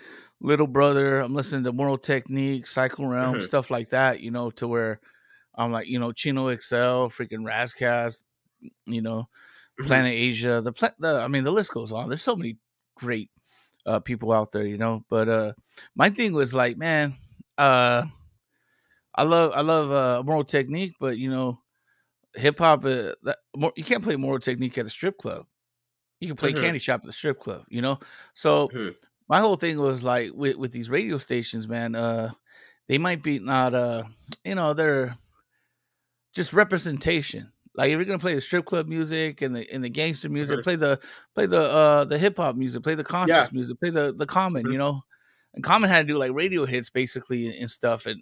[0.40, 1.20] Little Brother.
[1.20, 3.42] I'm listening to Immortal Technique, Psycho Realm, Mhm.
[3.42, 4.20] stuff like that.
[4.20, 5.00] You know, to where
[5.56, 8.22] I'm like, you know, Chino XL, freaking Ras Kass,
[8.86, 9.28] you know,
[9.80, 9.86] Mhm.
[9.86, 10.60] Planet Asia.
[10.62, 12.08] The pla- the I mean, the list goes on.
[12.08, 12.58] There's so many
[12.94, 13.30] great
[13.84, 15.04] uh people out there, you know.
[15.08, 15.52] But uh
[15.94, 17.14] my thing was like, man,
[17.58, 18.04] uh
[19.14, 21.60] I love I love uh Immortal Technique, but you know,
[22.34, 22.84] hip hop.
[22.84, 23.12] Uh,
[23.76, 25.46] you can't play Immortal Technique at a strip club.
[26.20, 26.62] You can play mm-hmm.
[26.62, 27.64] Candy Shop at the strip club.
[27.68, 27.98] You know,
[28.34, 28.90] so mm-hmm.
[29.28, 31.94] my whole thing was like with with these radio stations, man.
[31.94, 32.30] Uh,
[32.88, 33.74] they might be not.
[33.74, 34.04] Uh,
[34.44, 35.18] you know, they're
[36.36, 37.50] just representation.
[37.74, 40.62] Like if you're gonna play the strip club music and the and the gangster music,
[40.62, 41.00] play the
[41.34, 43.48] play the uh the hip hop music, play the conscious yeah.
[43.52, 45.02] music, play the the common, you know.
[45.54, 48.20] And Common had to do like radio hits basically and, and stuff, and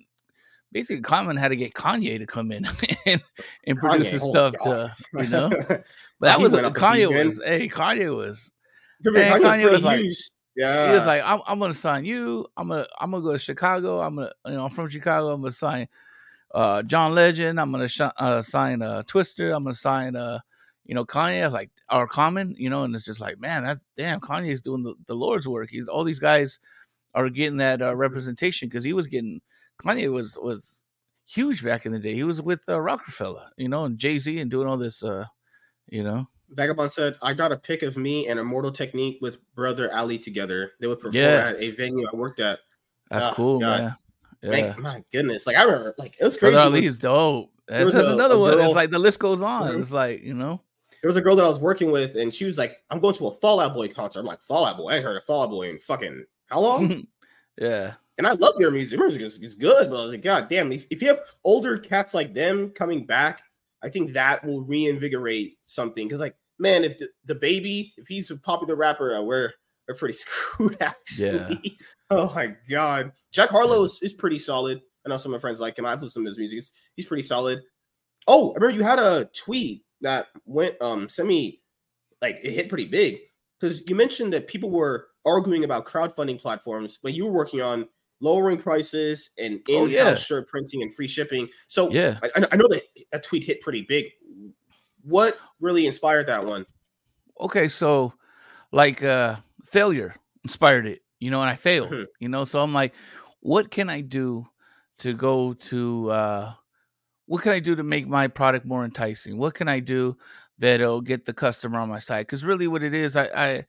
[0.70, 2.66] basically Common had to get Kanye to come in
[3.06, 3.22] and,
[3.66, 5.50] and produce his stuff to you know.
[6.20, 8.52] But that was Kanye was hey Kanye was.
[9.02, 10.06] Man, Kanye was like,
[10.56, 12.46] yeah, he was like, I'm, I'm, gonna sign you.
[12.56, 14.00] I'm gonna I'm gonna go to Chicago.
[14.00, 15.32] I'm gonna you know I'm from Chicago.
[15.32, 15.88] I'm gonna sign
[16.54, 17.60] uh, John Legend.
[17.60, 19.54] I'm gonna sh- uh, sign uh, Twista.
[19.54, 20.42] I'm gonna sign a,
[20.86, 21.50] you know Kanye.
[21.52, 24.94] like our Common, you know, and it's just like man, that's damn Kanye's doing the,
[25.06, 25.68] the Lord's work.
[25.70, 26.58] He's all these guys
[27.14, 29.40] are getting that uh, representation because he was getting
[29.82, 30.84] Kanye was was
[31.26, 32.14] huge back in the day.
[32.14, 35.24] He was with uh, Roc-A-Fella, you know, and Jay Z and doing all this, uh,
[35.88, 36.28] you know.
[36.50, 40.72] Vagabond said, "I got a pic of me and Immortal Technique with brother Ali together.
[40.80, 41.48] They would perform yeah.
[41.48, 42.60] at a venue I worked at.
[43.10, 43.80] That's oh, cool, God.
[43.80, 43.96] man.
[44.44, 44.74] Yeah.
[44.78, 46.54] my goodness, like I remember, like it was crazy.
[46.54, 47.50] Brother Ali is dope.
[47.66, 48.52] That's, that's a, another one.
[48.52, 49.70] Girl, it's like the list goes on.
[49.70, 49.82] Mm-hmm.
[49.82, 50.60] It's like you know."
[51.02, 53.14] There was a girl that I was working with, and she was like, "I'm going
[53.14, 54.90] to a Fall Out Boy concert." I'm like, "Fall Out Boy?
[54.90, 57.06] I ain't heard of Fall Out Boy in fucking how long?"
[57.58, 58.98] yeah and I love their music.
[58.98, 62.14] Their music is, is good, but like, God damn, if, if you have older cats
[62.14, 63.42] like them coming back,
[63.82, 66.06] I think that will reinvigorate something.
[66.06, 69.52] Because, like, man, if the, the, baby, if he's a popular rapper, uh, we're
[69.88, 70.76] we're pretty screwed.
[70.80, 71.70] Actually, yeah.
[72.16, 74.80] Oh my God, Jack Harlow is, is pretty solid.
[75.04, 75.86] I know some of my friends like him.
[75.86, 76.58] I've listened to his music.
[76.58, 77.60] It's, he's pretty solid.
[78.26, 81.60] Oh, I remember you had a tweet that went um semi
[82.20, 83.18] like it hit pretty big
[83.58, 87.86] because you mentioned that people were arguing about crowdfunding platforms when you were working on
[88.20, 90.14] lowering prices and in-house oh, yeah.
[90.14, 91.48] shirt printing and free shipping.
[91.68, 94.06] So yeah, I, I know that a tweet hit pretty big.
[95.02, 96.64] What really inspired that one?
[97.40, 98.14] Okay, so
[98.72, 102.04] like uh failure inspired it, you know, and I failed, mm-hmm.
[102.20, 102.44] you know.
[102.44, 102.94] So I'm like,
[103.40, 104.46] what can I do
[104.98, 106.52] to go to uh
[107.26, 109.38] what can I do to make my product more enticing?
[109.38, 110.16] What can I do
[110.58, 112.26] that'll get the customer on my side?
[112.26, 113.64] Because really, what it is, I, I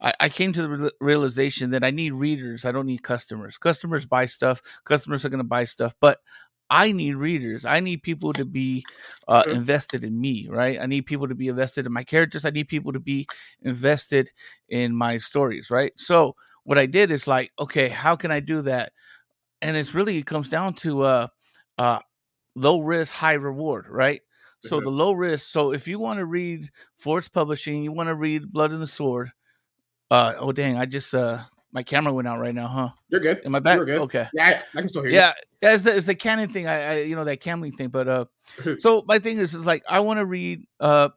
[0.00, 2.64] I, I came to the realization that I need readers.
[2.64, 3.58] I don't need customers.
[3.58, 4.60] Customers buy stuff.
[4.84, 6.18] Customers are going to buy stuff, but
[6.68, 7.64] I need readers.
[7.64, 8.84] I need people to be
[9.28, 10.80] uh, invested in me, right?
[10.80, 12.44] I need people to be invested in my characters.
[12.44, 13.26] I need people to be
[13.62, 14.30] invested
[14.68, 15.92] in my stories, right?
[15.96, 16.34] So
[16.66, 18.92] what I did is like, okay, how can I do that?
[19.62, 21.26] And it's really it comes down to uh,
[21.78, 22.00] uh,
[22.56, 24.20] low risk, high reward, right?
[24.64, 24.84] So mm-hmm.
[24.84, 25.48] the low risk.
[25.48, 28.86] So if you want to read Force Publishing, you want to read Blood and the
[28.86, 29.30] Sword,
[30.10, 31.40] uh oh dang, I just uh
[31.72, 32.88] my camera went out right now, huh?
[33.10, 33.42] You're good.
[33.44, 33.76] Am I back?
[33.76, 34.00] You're good.
[34.02, 34.26] Okay.
[34.32, 35.34] Yeah, I can still hear yeah, you.
[35.62, 36.66] Yeah, it's the, it's the Canon thing.
[36.66, 38.24] I, I you know that Camlink thing, but uh,
[38.78, 40.66] so my thing is, is like I want to read.
[40.80, 41.10] Uh,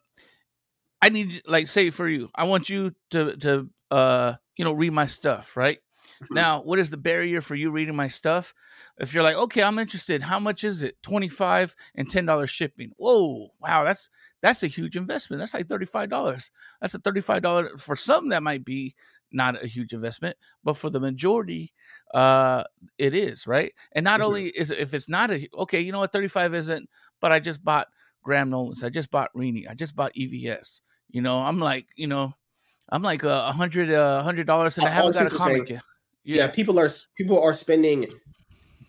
[1.02, 4.92] I need like say for you, I want you to to uh you know read
[4.92, 5.80] my stuff, right?
[6.22, 6.36] Mm-hmm.
[6.36, 8.54] Now, what is the barrier for you reading my stuff?
[8.98, 10.22] If you're like, okay, I'm interested.
[10.22, 11.02] How much is it?
[11.02, 12.92] Twenty five and ten dollars shipping.
[12.98, 14.10] Whoa, wow, that's
[14.42, 15.40] that's a huge investment.
[15.40, 16.50] That's like $35.
[16.82, 18.96] That's a $35 for some that might be
[19.32, 21.74] not a huge investment, but for the majority,
[22.14, 22.64] uh,
[22.98, 23.74] it is, right?
[23.92, 24.28] And not mm-hmm.
[24.28, 27.64] only is if it's not a okay, you know what, 35 isn't, but I just
[27.64, 27.90] bought
[28.24, 30.82] Graham Nolan's, I just bought Rini, I just bought EVS.
[31.12, 32.34] You know, I'm like, you know,
[32.92, 35.70] I'm like a hundred, a hundred dollars, and I, I haven't got a comic.
[35.70, 35.80] Yeah.
[36.24, 38.08] yeah, people are people are spending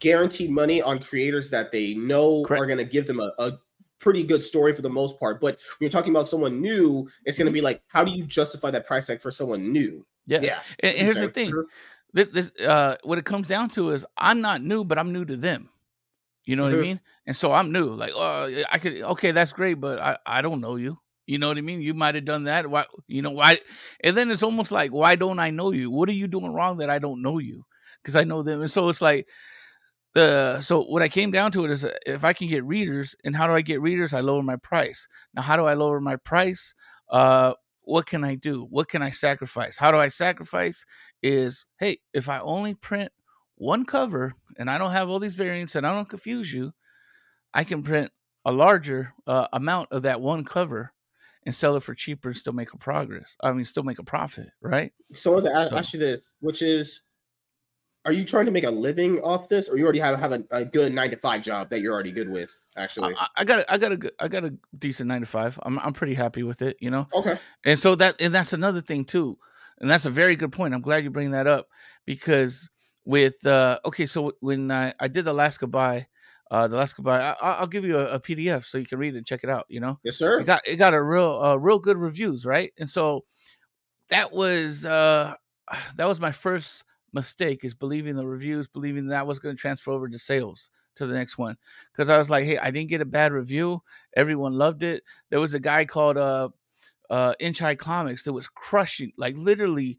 [0.00, 2.62] guaranteed money on creators that they know Correct.
[2.62, 3.52] are going to give them a, a
[4.00, 5.40] pretty good story for the most part.
[5.40, 8.24] But when you're talking about someone new, it's going to be like, how do you
[8.24, 10.04] justify that price tag for someone new?
[10.26, 10.40] Yeah.
[10.40, 10.58] Yeah.
[10.80, 11.52] And, and here's the thing
[12.12, 15.24] this, this, uh, what it comes down to is I'm not new, but I'm new
[15.26, 15.68] to them.
[16.44, 16.72] You know mm-hmm.
[16.72, 16.88] what I mm-hmm.
[16.88, 17.00] mean?
[17.26, 17.86] And so I'm new.
[17.86, 20.98] Like, oh, I could, okay, that's great, but I, I don't know you.
[21.30, 21.80] You know what I mean?
[21.80, 22.68] You might have done that.
[22.68, 23.60] Why, you know, why?
[24.02, 25.88] And then it's almost like, why don't I know you?
[25.88, 27.64] What are you doing wrong that I don't know you?
[28.02, 28.62] Because I know them.
[28.62, 29.28] And so it's like,
[30.16, 33.14] uh, so what I came down to it is uh, if I can get readers,
[33.22, 34.12] and how do I get readers?
[34.12, 35.06] I lower my price.
[35.32, 36.74] Now, how do I lower my price?
[37.08, 38.66] Uh, what can I do?
[38.68, 39.78] What can I sacrifice?
[39.78, 40.84] How do I sacrifice?
[41.22, 43.12] Is hey, if I only print
[43.54, 46.72] one cover and I don't have all these variants and I don't confuse you,
[47.54, 48.10] I can print
[48.44, 50.92] a larger uh, amount of that one cover
[51.46, 53.37] and sell it for cheaper and still make a progress.
[53.42, 54.92] I mean, still make a profit, right?
[55.14, 57.00] So I want to ask, so, ask you this, which is
[58.07, 60.42] are you trying to make a living off this, or you already have have a,
[60.50, 62.59] a good nine to five job that you're already good with?
[62.76, 65.59] Actually, I, I got a, I got a I got a decent nine to five.
[65.62, 67.07] I'm I'm pretty happy with it, you know.
[67.12, 67.38] Okay.
[67.64, 69.38] And so that and that's another thing too,
[69.79, 70.72] and that's a very good point.
[70.72, 71.68] I'm glad you bring that up
[72.07, 72.70] because
[73.05, 76.07] with uh okay, so when I I did Alaska by,
[76.50, 77.34] uh, the last goodbye.
[77.40, 79.50] I, will give you a, a, PDF so you can read it and check it
[79.50, 79.66] out.
[79.68, 80.40] You know, yes, sir.
[80.40, 82.72] It got it got a real uh, real good reviews, right?
[82.78, 83.24] And so
[84.08, 85.34] that was uh,
[85.96, 89.92] that was my first mistake is believing the reviews, believing that was going to transfer
[89.92, 91.56] over to sales to the next one.
[91.92, 93.82] Because I was like, hey, I didn't get a bad review.
[94.16, 95.02] Everyone loved it.
[95.30, 96.48] There was a guy called uh
[97.10, 99.98] uh Inch High Comics that was crushing, like literally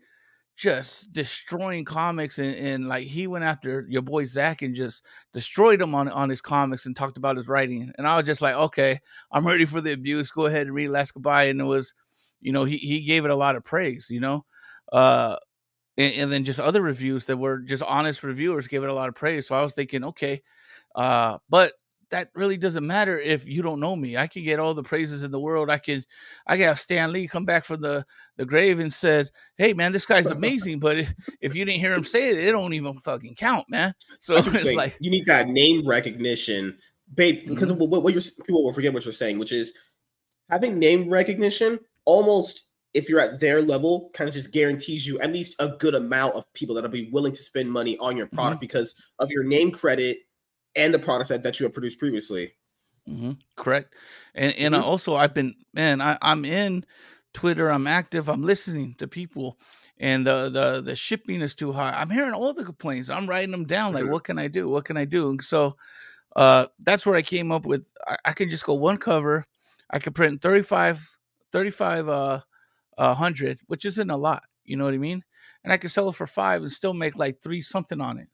[0.56, 5.82] just destroying comics and, and like he went after your boy Zach and just destroyed
[5.82, 7.92] him on on his comics and talked about his writing.
[7.98, 9.00] And I was just like, okay,
[9.32, 10.30] I'm ready for the abuse.
[10.32, 11.46] Go ahead and read Last Goodbye.
[11.46, 11.94] And it was,
[12.42, 14.46] you know, he he gave it a lot of praise, you know.
[14.92, 15.38] Uh
[15.98, 19.10] and, and then just other reviews that were just honest reviewers gave it a lot
[19.10, 19.48] of praise.
[19.48, 20.42] So I was thinking, okay,
[20.96, 21.74] uh, but
[22.12, 24.17] that really doesn't matter if you don't know me.
[24.17, 25.69] I can get all the praises in the world.
[25.69, 26.04] I can,
[26.45, 28.06] I can have Stan Lee come back from the,
[28.38, 31.93] the grave and said, "Hey, man, this guy's amazing." but if, if you didn't hear
[31.93, 33.93] him say it, it don't even fucking count, man.
[34.19, 36.78] So it's like you need that name recognition,
[37.13, 37.47] babe.
[37.47, 37.89] Because mm-hmm.
[37.89, 39.74] what, what you're, people will forget what you're saying, which is
[40.50, 41.80] having name recognition.
[42.06, 45.95] Almost, if you're at their level, kind of just guarantees you at least a good
[45.95, 48.62] amount of people that'll be willing to spend money on your product mm-hmm.
[48.62, 50.19] because of your name credit
[50.76, 52.54] and the products that, that you have produced previously.
[53.10, 53.32] Mm-hmm.
[53.56, 53.94] Correct.
[54.36, 54.84] And and mm-hmm.
[54.84, 56.86] also I've been man, I, I'm in
[57.34, 59.58] Twitter, I'm active, I'm listening to people
[59.98, 61.92] and the the the shipping is too high.
[61.92, 63.10] I'm hearing all the complaints.
[63.10, 64.68] I'm writing them down like what can I do?
[64.68, 65.30] What can I do?
[65.30, 65.78] And so
[66.36, 69.46] uh that's where I came up with I, I can just go one cover.
[69.90, 71.18] I can print 35
[71.52, 72.40] 35 uh
[72.98, 75.24] uh, 100, which isn't a lot, you know what I mean?
[75.64, 78.28] And I can sell it for 5 and still make like 3 something on it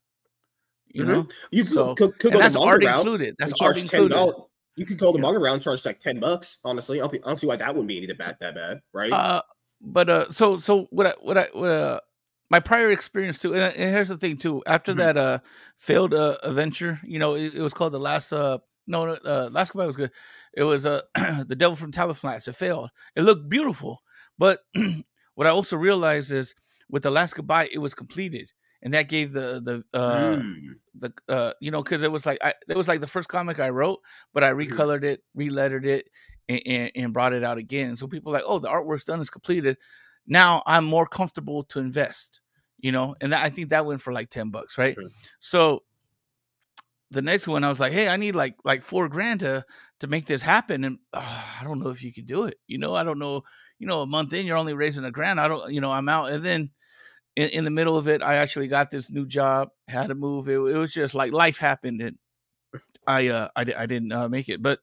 [0.89, 1.11] you mm-hmm.
[1.11, 1.27] know.
[1.51, 3.35] You could, so, could, could go that's art included.
[3.39, 4.33] That's art included.
[4.75, 5.23] You could go the yeah.
[5.23, 6.59] manga round, charge like ten bucks.
[6.63, 8.81] Honestly, I don't, think, I don't see why that wouldn't be any bad that bad,
[8.93, 9.11] right?
[9.11, 9.41] Uh,
[9.81, 11.99] but uh, so so what I what I what, uh,
[12.49, 14.61] my prior experience too, and, and here's the thing too.
[14.67, 14.99] After mm-hmm.
[14.99, 15.39] that uh
[15.77, 19.73] failed uh adventure, you know, it, it was called the last uh no uh last
[19.73, 20.11] goodbye was good.
[20.53, 22.47] It was uh the devil from Talonflats.
[22.47, 22.91] It failed.
[23.15, 24.01] It looked beautiful,
[24.37, 24.59] but
[25.35, 26.53] what I also realized is
[26.89, 29.61] with the last goodbye, it was completed and that gave the
[29.91, 30.55] the uh mm.
[30.99, 33.59] the uh you know because it was like I, it was like the first comic
[33.59, 33.99] I wrote,
[34.33, 34.71] but I mm-hmm.
[34.71, 36.07] recolored it, relettered it,
[36.49, 37.97] and, and, and brought it out again.
[37.97, 39.77] So people like, oh, the artwork's done, it's completed.
[40.25, 42.41] Now I'm more comfortable to invest,
[42.79, 44.95] you know, and that, I think that went for like ten bucks, right?
[44.95, 45.09] Sure.
[45.39, 45.83] So
[47.11, 49.65] the next one, I was like, hey, I need like like four grand to
[49.99, 52.55] to make this happen, and I don't know if you can do it.
[52.67, 53.43] You know, I don't know.
[53.79, 55.39] You know, a month in, you're only raising a grand.
[55.39, 56.71] I don't, you know, I'm out, and then
[57.37, 60.49] in, in the middle of it, I actually got this new job, had to move.
[60.49, 62.17] It, it was just like life happened, and
[63.05, 64.61] I uh I, I didn't uh, make it.
[64.61, 64.79] But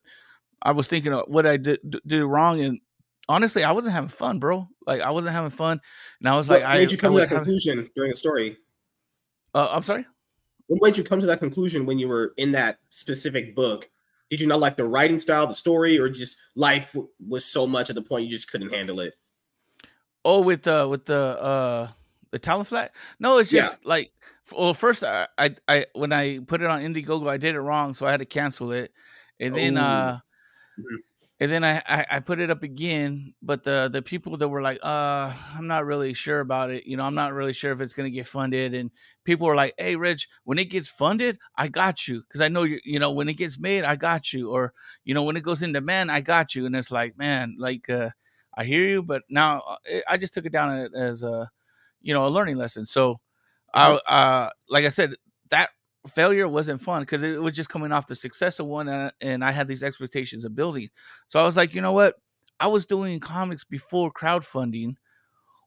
[0.61, 2.79] I was thinking of what I did do wrong, and
[3.27, 4.69] honestly, I wasn't having fun, bro.
[4.87, 5.81] Like I wasn't having fun,
[6.21, 7.43] and I was what like, made I, you come to that having...
[7.43, 8.57] conclusion during the story?
[9.53, 10.05] Uh, I'm sorry.
[10.67, 13.89] What made you come to that conclusion when you were in that specific book?
[14.29, 17.89] Did you not like the writing style, the story, or just life was so much
[17.89, 19.13] at the point you just couldn't handle it?
[20.23, 21.91] Oh, with the with the uh
[22.35, 22.89] the Talonflats?
[23.19, 23.89] No, it's just yeah.
[23.89, 24.11] like
[24.55, 27.93] well, first I, I, I when I put it on Indiegogo, I did it wrong,
[27.93, 28.91] so I had to cancel it,
[29.39, 30.19] and then uh,
[30.77, 30.95] mm-hmm.
[31.39, 34.61] and then I, I, I put it up again, but the the people that were
[34.61, 36.85] like, uh, I'm not really sure about it.
[36.85, 38.91] You know, I'm not really sure if it's gonna get funded, and
[39.23, 42.63] people were like, Hey, Rich, when it gets funded, I got you, because I know
[42.63, 42.79] you.
[42.83, 44.73] You know, when it gets made, I got you, or
[45.05, 47.89] you know, when it goes into man, I got you, and it's like, man, like.
[47.89, 48.09] uh
[48.57, 51.51] I hear you, but now uh, I just took it down as a
[52.05, 52.85] you know a learning lesson.
[52.85, 53.19] So,
[53.73, 55.15] I uh, like I said,
[55.49, 55.71] that
[56.07, 59.43] failure wasn't fun because it was just coming off the success of one, and, and
[59.43, 60.89] I had these expectations of building.
[61.29, 62.15] So I was like, you know what?
[62.59, 64.95] I was doing comics before crowdfunding.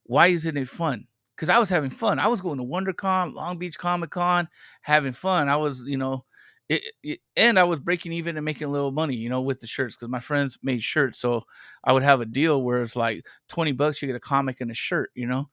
[0.05, 1.07] Why isn't it fun?
[1.37, 2.19] Because I was having fun.
[2.19, 4.49] I was going to WonderCon, Long Beach Comic Con,
[4.81, 5.49] having fun.
[5.49, 6.25] I was, you know,
[6.69, 9.61] it, it, and I was breaking even and making a little money, you know, with
[9.61, 11.21] the shirts because my friends made shirts.
[11.21, 11.45] So
[11.85, 14.71] I would have a deal where it's like 20 bucks, you get a comic and
[14.71, 15.49] a shirt, you know?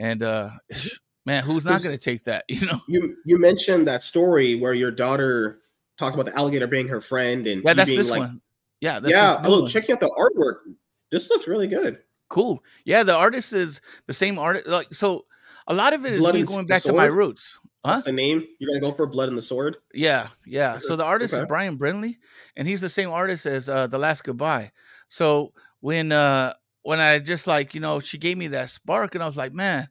[0.00, 0.50] And uh,
[1.26, 2.44] man, who's not going to take that?
[2.48, 2.80] You know.
[2.88, 5.60] You you mentioned that story where your daughter
[5.98, 8.40] talked about the alligator being her friend, and yeah, that's this like, one.
[8.80, 9.40] Yeah, yeah.
[9.44, 10.74] Oh, checking out the artwork.
[11.12, 11.98] This looks really good.
[12.28, 12.64] Cool.
[12.84, 14.66] Yeah, the artist is the same artist.
[14.66, 15.26] Like so,
[15.66, 17.58] a lot of it is Blood me going back to my roots.
[17.84, 17.92] Huh?
[17.92, 19.06] That's the name you're gonna go for?
[19.06, 19.76] Blood and the Sword.
[19.92, 20.78] Yeah, yeah.
[20.80, 21.42] So the artist okay.
[21.42, 22.18] is Brian Brindley,
[22.56, 24.72] and he's the same artist as uh, the Last Goodbye.
[25.08, 29.22] So when uh when I just like, you know, she gave me that spark and
[29.22, 29.88] I was like, man,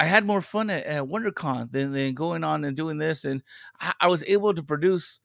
[0.00, 3.24] I had more fun at, at WonderCon than, than going on and doing this.
[3.24, 3.42] And
[3.80, 5.20] I, I was able to produce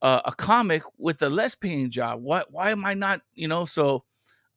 [0.00, 2.20] uh, a comic with a less paying job.
[2.22, 3.64] Why, why am I not, you know?
[3.64, 4.04] So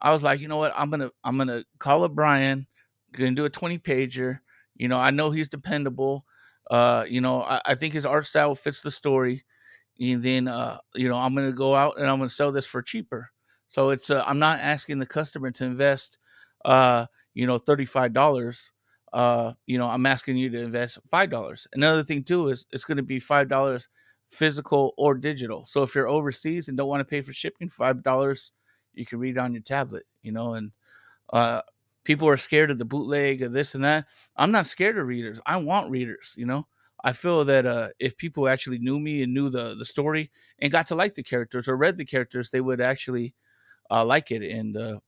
[0.01, 0.73] I was like, you know what?
[0.75, 2.67] I'm going to, I'm going to call up Brian,
[3.13, 4.39] going to do a 20 pager.
[4.75, 6.25] You know, I know he's dependable.
[6.69, 9.45] Uh, you know, I, I think his art style fits the story
[9.99, 12.51] and then uh, you know I'm going to go out and I'm going to sell
[12.51, 13.31] this for cheaper.
[13.69, 16.17] So it's uh, I'm not asking the customer to invest,
[16.63, 18.71] uh, you know, thirty five dollars.
[19.13, 21.67] Uh, you know, I'm asking you to invest five dollars.
[21.73, 23.87] Another thing too is it's going to be five dollars
[24.29, 25.65] physical or digital.
[25.65, 28.51] So if you're overseas and don't want to pay for shipping, five dollars
[28.93, 30.03] you can read on your tablet.
[30.21, 30.71] You know, and
[31.31, 31.61] uh,
[32.03, 34.05] people are scared of the bootleg of this and that.
[34.35, 35.39] I'm not scared of readers.
[35.45, 36.33] I want readers.
[36.37, 36.67] You know,
[37.03, 40.71] I feel that uh, if people actually knew me and knew the the story and
[40.71, 43.33] got to like the characters or read the characters, they would actually
[43.89, 44.43] uh, like it.
[44.43, 44.99] And uh,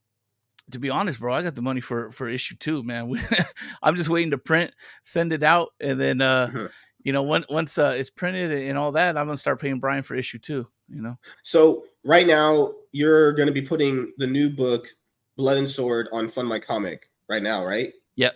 [0.71, 3.13] to be honest, bro, I got the money for for issue two, man.
[3.83, 4.71] I'm just waiting to print,
[5.03, 6.65] send it out, and then uh, mm-hmm.
[7.03, 10.03] you know, once once uh, it's printed and all that, I'm gonna start paying Brian
[10.03, 10.67] for issue two.
[10.89, 11.17] You know.
[11.43, 14.87] So right now, you're gonna be putting the new book,
[15.35, 17.93] Blood and Sword, on Fund My Comic right now, right?
[18.15, 18.35] Yep.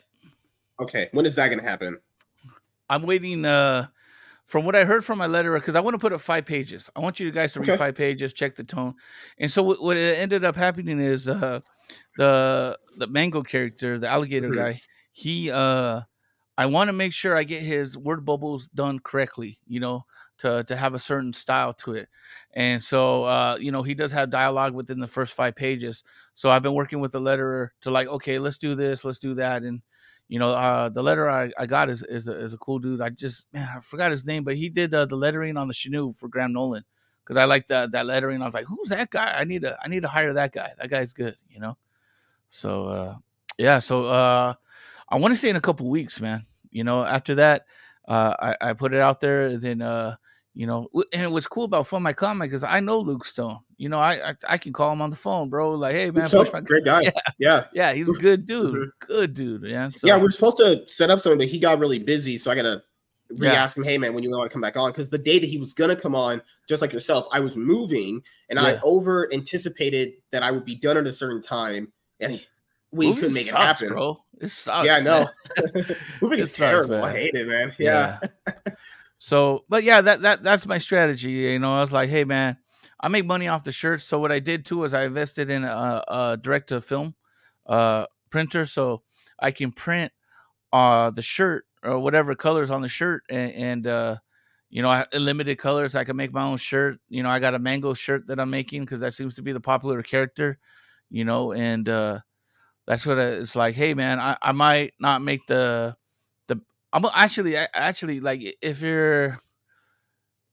[0.82, 1.10] Okay.
[1.12, 2.00] When is that gonna happen?
[2.90, 3.46] I'm waiting.
[3.46, 3.88] Uh,
[4.52, 6.90] from what I heard from my letter, because I want to put up five pages.
[6.94, 7.72] I want you guys to okay.
[7.72, 8.96] read five pages, check the tone.
[9.38, 11.62] And so what, what ended up happening is uh,
[12.18, 14.60] the the mango character, the alligator mm-hmm.
[14.60, 14.82] guy,
[15.14, 16.02] he uh,
[16.58, 19.58] I want to make sure I get his word bubbles done correctly.
[19.68, 20.06] You know,
[20.40, 22.10] to to have a certain style to it.
[22.54, 26.04] And so uh, you know, he does have dialogue within the first five pages.
[26.34, 29.34] So I've been working with the letterer to like, okay, let's do this, let's do
[29.36, 29.82] that, and
[30.32, 33.02] you know, uh, the letter I, I got is is a, is a cool dude.
[33.02, 35.74] I just man, I forgot his name, but he did uh, the lettering on the
[35.74, 36.86] Chenoo for Graham Nolan
[37.22, 38.42] because I like that that lettering.
[38.42, 39.36] I was like, who's that guy?
[39.38, 40.72] I need to I need to hire that guy.
[40.78, 41.78] That guy's good, you know.
[42.50, 43.16] So uh,
[43.58, 44.54] yeah, so uh,
[45.10, 46.46] I want to say in a couple weeks, man.
[46.70, 47.66] You know, after that,
[48.08, 49.58] uh, I, I put it out there.
[49.58, 50.16] Then uh,
[50.54, 53.60] you know, and what's cool about Fund My Comic is I know Luke Stone.
[53.78, 55.72] You know, I, I, I can call him on the phone, bro.
[55.72, 56.30] Like, hey man,
[56.64, 57.02] great guy.
[57.02, 58.76] Yeah, yeah, yeah he's a good dude.
[58.76, 58.90] Mm-hmm.
[59.00, 59.64] Good dude.
[59.64, 59.90] Yeah.
[59.90, 60.08] So.
[60.08, 62.56] Yeah, we are supposed to set up something, but he got really busy, so I
[62.56, 62.84] gotta
[63.38, 63.82] re-ask yeah.
[63.82, 64.92] him, hey man, when you want to come back on?
[64.92, 68.22] Because the day that he was gonna come on, just like yourself, I was moving
[68.50, 68.66] and yeah.
[68.66, 72.46] I over anticipated that I would be done at a certain time, and
[72.92, 74.24] we Moving couldn't make sucks, it happen, bro.
[74.42, 74.86] It sucks.
[74.86, 75.30] Yeah, I know.
[76.22, 76.96] Moving is terrible.
[76.96, 77.04] Man.
[77.06, 77.74] I hate it, man.
[77.80, 78.20] yeah.
[78.48, 78.74] yeah.
[79.24, 81.30] So, but yeah, that that that's my strategy.
[81.30, 82.58] You know, I was like, hey man,
[83.00, 84.04] I make money off the shirts.
[84.04, 87.14] So what I did too is I invested in a, a direct to film
[87.68, 89.04] uh, printer, so
[89.40, 90.12] I can print
[90.74, 94.16] uh, the shirt or whatever colors on the shirt, and, and uh,
[94.72, 95.96] you know, limited colors.
[95.96, 96.98] I can make my own shirt.
[97.08, 99.52] You know, I got a mango shirt that I'm making because that seems to be
[99.52, 100.58] the popular character.
[101.12, 102.22] You know, and uh,
[102.88, 103.76] that's what I, it's like.
[103.76, 105.96] Hey man, I, I might not make the
[106.94, 109.40] I'm actually actually like if you're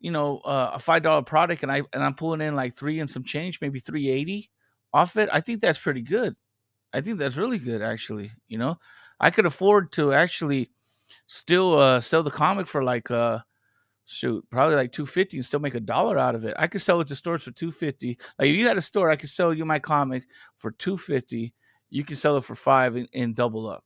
[0.00, 3.00] you know uh, a five dollar product and I and I'm pulling in like three
[3.00, 4.50] and some change, maybe three eighty
[4.92, 5.28] off it.
[5.32, 6.36] I think that's pretty good.
[6.92, 8.32] I think that's really good actually.
[8.48, 8.78] You know,
[9.20, 10.70] I could afford to actually
[11.26, 13.40] still uh, sell the comic for like uh
[14.06, 16.98] shoot probably like 250 and still make a dollar out of it i could sell
[17.00, 19.66] it to stores for 250 like if you had a store i could sell you
[19.66, 20.24] my comic
[20.56, 21.52] for 250
[21.90, 23.84] you can sell it for five and, and double up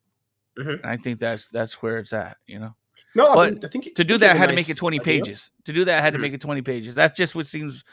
[0.59, 0.87] Mm-hmm.
[0.87, 2.75] I think that's that's where it's at, you know.
[3.15, 4.77] No, but I, mean, I think to do that, I had nice to make it
[4.77, 5.21] twenty idea.
[5.21, 5.53] pages.
[5.65, 6.23] To do that, I had mm-hmm.
[6.23, 6.95] to make it twenty pages.
[6.95, 7.85] That's just what seems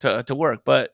[0.00, 0.60] to to work.
[0.64, 0.90] But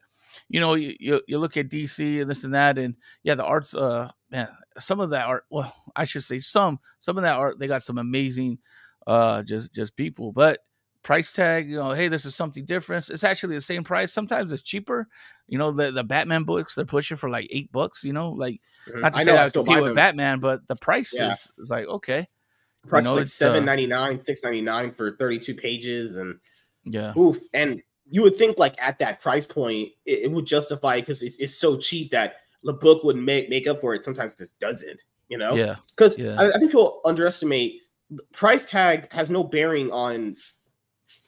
[0.49, 3.45] you know, you, you, you look at DC and this and that, and yeah, the
[3.45, 4.49] art's uh man,
[4.79, 5.45] some of that art.
[5.51, 7.59] Well, I should say some some of that art.
[7.59, 8.59] They got some amazing
[9.07, 10.59] uh just just people, but
[11.05, 13.09] price tag, you know, hey, this is something different.
[13.11, 14.12] It's actually the same price.
[14.12, 15.07] Sometimes it's cheaper.
[15.46, 18.02] You know, the, the Batman books they're pushing for like eight bucks.
[18.02, 19.00] You know, like mm-hmm.
[19.00, 21.34] not to I say I compete with Batman, but the price yeah.
[21.34, 22.26] is, is like okay.
[22.88, 26.16] price you know, like uh seven ninety nine, six ninety nine for thirty two pages,
[26.16, 26.40] and
[26.82, 27.38] yeah, oof.
[27.52, 27.80] And
[28.11, 31.57] you would think like at that price point, it, it would justify because it's, it's
[31.57, 34.02] so cheap that the book would make make up for it.
[34.02, 35.05] Sometimes just doesn't.
[35.28, 36.36] You know, yeah, because yeah.
[36.38, 37.80] I, I think people underestimate
[38.32, 40.36] price tag has no bearing on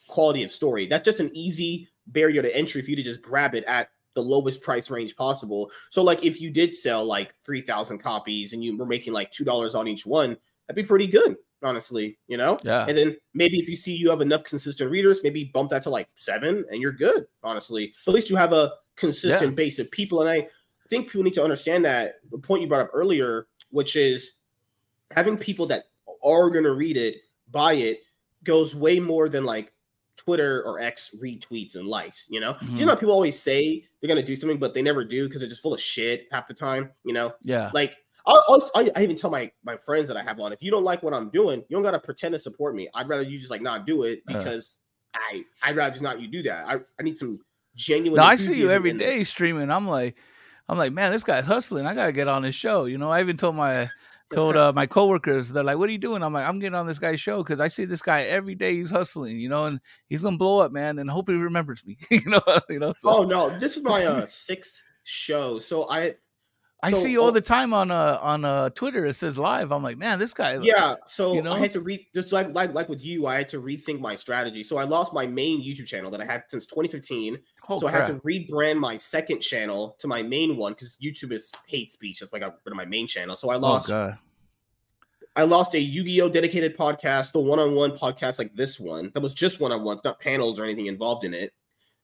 [0.07, 0.87] quality of story.
[0.87, 4.23] That's just an easy barrier to entry for you to just grab it at the
[4.23, 5.69] lowest price range possible.
[5.89, 9.75] So, like, if you did sell like 3,000 copies and you were making like $2
[9.75, 10.35] on each one,
[10.67, 12.59] that'd be pretty good, honestly, you know?
[12.63, 12.85] Yeah.
[12.87, 15.91] And then maybe if you see you have enough consistent readers, maybe bump that to
[15.91, 17.93] like seven and you're good, honestly.
[18.05, 19.55] But at least you have a consistent yeah.
[19.55, 20.21] base of people.
[20.21, 20.47] And I
[20.89, 24.33] think people need to understand that the point you brought up earlier, which is
[25.11, 25.83] having people that
[26.23, 27.17] are going to read it,
[27.51, 27.99] buy it,
[28.43, 29.73] goes way more than like
[30.27, 32.55] Twitter or X retweets and likes, you know?
[32.55, 32.75] Mm-hmm.
[32.75, 35.39] You know, people always say they're going to do something, but they never do because
[35.39, 37.33] they're just full of shit half the time, you know?
[37.43, 37.71] Yeah.
[37.73, 38.43] Like, I'll,
[38.75, 41.01] I'll, i even tell my, my friends that I have on, if you don't like
[41.01, 42.89] what I'm doing, you don't got to pretend to support me.
[42.93, 44.79] I'd rather you just like not do it because
[45.15, 45.19] uh.
[45.31, 46.67] I, I'd rather just not you do that.
[46.67, 47.39] I, I need some
[47.77, 48.19] genuine.
[48.19, 49.71] No, I see you every day streaming.
[49.71, 50.17] I'm like,
[50.67, 51.85] I'm like, man, this guy's hustling.
[51.85, 52.83] I gotta get on his show.
[52.83, 53.89] You know, I even told my
[54.33, 56.87] told uh, my coworkers, they're like, "What are you doing?" I'm like, "I'm getting on
[56.87, 58.75] this guy's show because I see this guy every day.
[58.75, 60.99] He's hustling, you know, and he's gonna blow up, man.
[60.99, 63.09] And hope he remembers me, you know, you know." So.
[63.09, 66.15] Oh no, this is my uh, sixth show, so I
[66.83, 69.05] I So, see all oh- the time on uh on uh Twitter.
[69.07, 69.71] It says live.
[69.71, 70.59] I'm like, man, this guy.
[70.61, 71.53] Yeah, so You know?
[71.53, 74.13] I had to read just like like like with you, I had to rethink my
[74.13, 74.63] strategy.
[74.63, 77.39] So I lost my main YouTube channel that I had since 2015.
[77.69, 81.31] oh, so I had to rebrand my second channel to my main one because YouTube
[81.31, 82.19] is hate speech.
[82.19, 83.35] That's why I got rid of my main channel.
[83.35, 84.19] So I Oh lost god.
[85.35, 89.59] I lost a Yu-Gi-Oh dedicated podcast, the one-on-one podcast like this one that was just
[89.59, 91.53] one-on-ones, not panels or anything involved in it.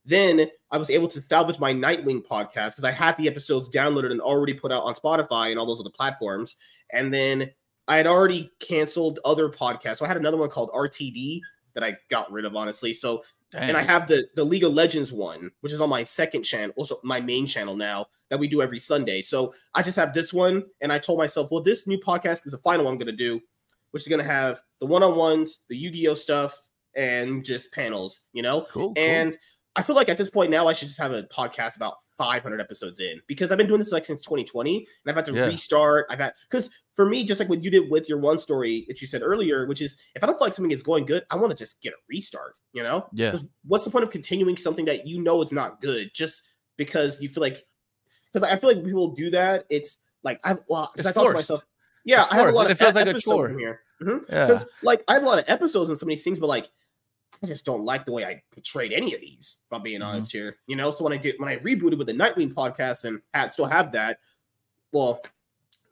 [0.05, 4.11] Then I was able to salvage my Nightwing podcast because I had the episodes downloaded
[4.11, 6.55] and already put out on Spotify and all those other platforms.
[6.91, 7.51] And then
[7.87, 9.97] I had already canceled other podcasts.
[9.97, 11.41] So I had another one called RTD
[11.73, 12.93] that I got rid of, honestly.
[12.93, 13.23] So
[13.55, 16.73] and I have the the League of Legends one, which is on my second channel,
[16.75, 19.21] also my main channel now that we do every Sunday.
[19.21, 22.51] So I just have this one, and I told myself, well, this new podcast is
[22.51, 23.39] the final one I'm going to do,
[23.91, 26.57] which is going to have the one on ones, the Yu Gi Oh stuff,
[26.95, 28.65] and just panels, you know.
[28.69, 29.37] cool, cool.
[29.75, 31.95] And I feel like at this point now, I should just have a podcast about
[32.17, 35.33] 500 episodes in because I've been doing this like since 2020, and I've had to
[35.33, 35.45] Yeah.
[35.47, 36.05] restart.
[36.09, 39.01] I've had because for me, just like what you did with your one story that
[39.01, 41.37] you said earlier, which is if I don't feel like something is going good, I
[41.37, 42.55] want to just get a restart.
[42.71, 43.37] You know, yeah.
[43.65, 46.43] what's the point of continuing something that you know it's not good just
[46.77, 47.65] because you feel like?
[48.31, 49.65] Because I feel like people do that.
[49.69, 51.65] It's like I've well, I thought to myself,
[52.05, 53.57] yeah, It's I have a lot and of it feels e- like a episodes chore.
[53.57, 53.81] here.
[54.01, 54.25] Mhm.
[54.29, 54.59] yeah.
[54.83, 56.69] Like I have a lot of episodes in some of these things, but like
[57.43, 59.61] I just don't like the way I portrayed any of these.
[59.65, 60.05] If I'm being Mhm.
[60.05, 60.91] honest here, you know.
[60.91, 63.91] So when I did when I rebooted with the Nightwing podcast and had still have
[63.91, 64.19] that,
[64.93, 65.21] well,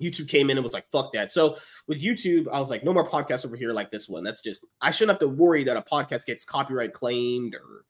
[0.01, 2.93] YouTube came in and was like, "Fuck that." So with YouTube, I was like, "No
[2.93, 5.75] more podcasts over here like this one." That's just I shouldn't have to worry that
[5.77, 7.85] a podcast gets copyright claimed or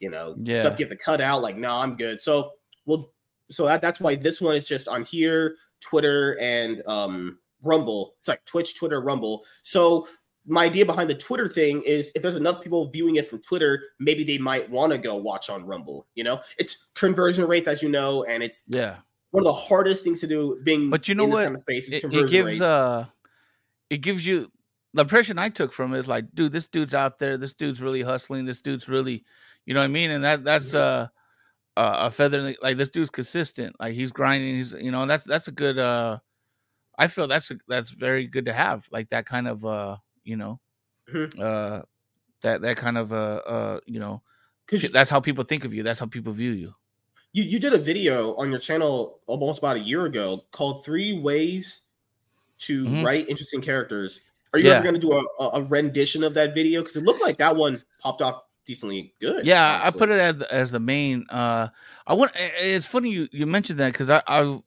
[0.00, 0.60] you know Yeah.
[0.60, 1.40] stuff you have to cut out.
[1.42, 2.20] Like, no, I'm good.
[2.20, 2.52] So
[2.84, 3.12] well,
[3.50, 8.14] so that, that's why this one is just on here, Twitter, and um Rumble.
[8.20, 9.44] It's like Twitch, Twitter, Rumble.
[9.62, 10.06] So
[10.48, 13.82] my idea behind the Twitter thing is if there's enough people viewing it from Twitter,
[14.00, 16.06] maybe they might want to go watch on Rumble.
[16.14, 18.96] You know, it's conversion rates, as you know, and it's yeah.
[19.30, 21.44] one of the hardest things to do being But you know in this what?
[21.44, 22.60] kind of space is It, conversion it gives rates.
[22.62, 23.06] uh,
[23.90, 24.50] it gives you
[24.94, 27.36] the impression I took from it is like, dude, this dude's out there.
[27.36, 28.44] This dude's really hustling.
[28.46, 29.24] This dude's really,
[29.66, 30.10] you know what I mean?
[30.10, 31.08] And that that's uh,
[31.76, 33.76] uh a feather in the- like this dude's consistent.
[33.78, 34.56] Like he's grinding.
[34.56, 36.18] He's you know that's that's a good uh.
[37.00, 39.98] I feel that's a, that's very good to have like that kind of uh
[40.28, 40.60] you know
[41.08, 41.40] Mhm.
[41.40, 41.82] uh
[42.42, 44.22] that that kind of uh uh you know
[44.66, 45.82] because that's how people think of you.
[45.82, 46.74] That's how people view you.
[47.32, 51.18] you, you did a video on your channel almost about a year ago called Three
[51.18, 51.88] Ways
[52.68, 53.04] to Mhm.
[53.04, 54.20] Write Interesting Characters.
[54.52, 54.74] Are you Yeah.
[54.74, 55.24] ever going to do a,
[55.56, 56.82] a- rendition of that video?
[56.82, 59.46] Because it looked like that one popped off decently good.
[59.46, 61.24] Yeah, I put it as as the main.
[61.30, 61.68] Uh,
[62.06, 62.32] I want.
[62.36, 64.60] It's funny you you mentioned that because I I've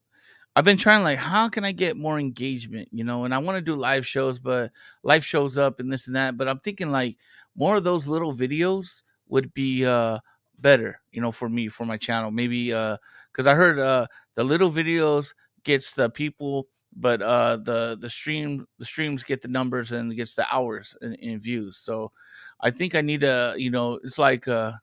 [0.56, 3.58] I've been trying like how can I get more engagement, you know, and I want
[3.58, 4.72] to do live shows, but
[5.04, 6.38] life shows up and this and that.
[6.38, 7.18] But I'm thinking like
[7.56, 10.20] more of those little videos would be uh
[10.60, 12.32] better, you know, for me for my channel.
[12.32, 12.98] Maybe uh
[13.32, 15.34] because I heard uh the little videos
[15.64, 20.34] gets the people but uh the the stream the streams get the numbers and gets
[20.34, 22.12] the hours in, in views so
[22.60, 24.74] i think i need to you know it's like uh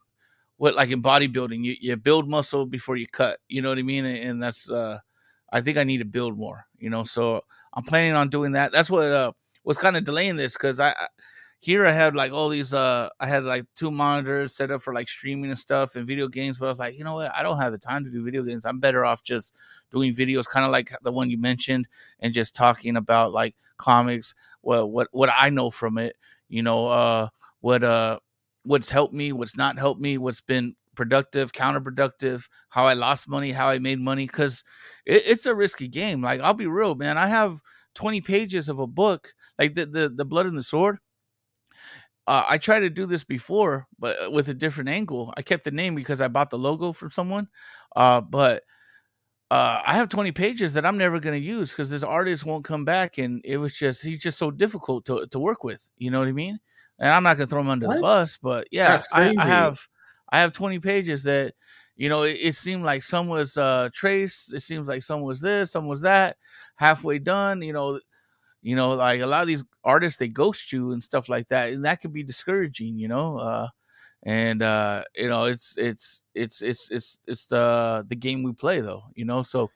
[0.57, 3.83] what like in bodybuilding you, you build muscle before you cut you know what i
[3.83, 4.99] mean and, and that's uh
[5.53, 7.43] i think i need to build more you know so
[7.75, 9.33] i'm planning on doing that that's what uh
[9.65, 11.07] was kind of delaying this because I, I
[11.61, 14.95] here I had like all these uh I had like two monitors set up for
[14.95, 17.43] like streaming and stuff and video games, but I was like, you know what, I
[17.43, 18.65] don't have the time to do video games.
[18.65, 19.55] I'm better off just
[19.91, 21.89] doing videos kind of like the one you mentioned
[22.21, 26.17] and just talking about like comics, well what what I know from it,
[26.49, 27.29] you know, uh
[27.61, 28.21] what uh
[28.63, 33.53] what's helped me, what's not helped me, what's been productive, counterproductive, how I lost money,
[33.53, 34.65] how I made money, because
[35.07, 36.21] it, it's a risky game.
[36.21, 37.17] Like I'll be real, man.
[37.17, 37.63] I have
[37.95, 40.99] 20 pages of a book, like the the, the Blood and the Sword.
[42.27, 45.33] Uh, I tried to do this before, but uh, with a different angle.
[45.37, 47.47] I kept the name because I bought the logo from someone,
[47.95, 48.65] uh, but
[49.53, 52.65] uh, I have 20 pages that I'm never going to use because this artist won't
[52.65, 55.89] come back, and it was just he's just so difficult to to work with.
[55.97, 56.59] You know what I mean?
[56.99, 59.79] And I'm not going to throw him under the bus, but yeah, I, I have
[60.31, 61.55] I have 20 pages that
[61.97, 65.41] you know it, it seemed like some was uh traced it seems like some was
[65.41, 66.37] this some was that
[66.77, 68.01] halfway done you know
[68.63, 71.73] you know like a lot of these artists they ghost you and stuff like that
[71.73, 73.69] and that can be discouraging you know uh
[74.25, 78.81] and uh you know it's it's it's it's it's it's the the game we play
[78.81, 79.71] though you know so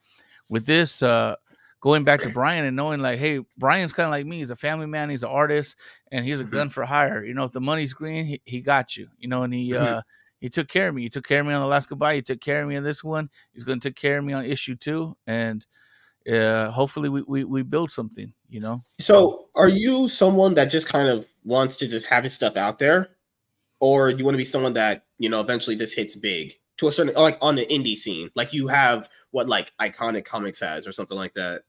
[0.49, 1.35] with this uh
[1.81, 4.57] going back to brian and knowing like hey brian's kind of like me he's a
[4.57, 5.77] family man he's an artist
[6.11, 6.51] and he's a Mhm.
[6.53, 9.43] gun for hire you know if the money's green he, he got you you know
[9.45, 9.77] and he Mhm.
[9.77, 10.03] uh
[10.43, 12.17] he took care of me he took care of me on alaska Bye.
[12.17, 14.35] he took care of me on this one he's going to take care of me
[14.35, 15.67] on issue two and
[16.31, 18.85] uh hopefully we, we we build something you know.
[19.01, 22.79] So, are you someone that just kind of wants to just have his stuff out
[22.79, 23.09] there,
[23.81, 26.89] or do you want to be someone that you know eventually this hits big to
[26.89, 30.87] a certain like on the indie scene, like you have what like iconic comics has
[30.87, 31.63] or something like that?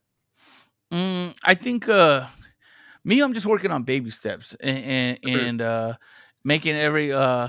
[0.92, 2.28] Mm, I think uh
[3.04, 5.94] me, I'm just working on baby steps and and, and uh
[6.44, 7.48] making every uh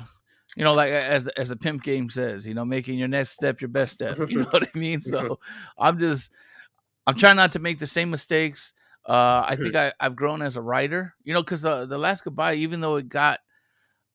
[0.57, 3.61] you know, like as as the pimp game says, you know, making your next step
[3.61, 4.18] your best step.
[4.28, 5.00] You know what I mean?
[5.00, 5.38] So
[5.78, 6.32] I'm just
[7.07, 8.72] I'm trying not to make the same mistakes.
[9.07, 12.24] Uh, I think I, I've grown as a writer, you know, because the the last
[12.24, 13.40] goodbye, even though it got,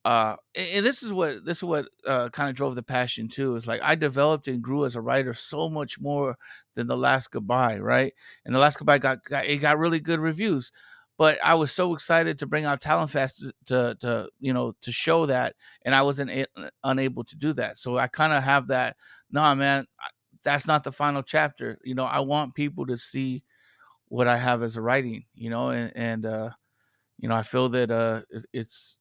[0.06, 3.56] uh, and this is what this is what uh, kind of drove the passion too.
[3.56, 6.38] Is like I developed and grew as a writer so much more
[6.76, 8.14] than the last goodbye, right?
[8.46, 10.72] And the last goodbye got, got it got really good reviews,
[11.20, 14.74] but I was so excited to bring out Talent Fest to, to, to you know
[14.82, 17.78] to show that, and I wasn't a- unable to do that.
[17.78, 18.96] So I kind of have that.
[19.30, 19.86] Nah, man,
[20.44, 21.78] that's not the final chapter.
[21.84, 23.44] You know, I want people to see
[24.08, 26.50] what I have as a writing, you know, and, and uh,
[27.18, 28.22] you know, I feel that uh,
[28.54, 28.98] it's,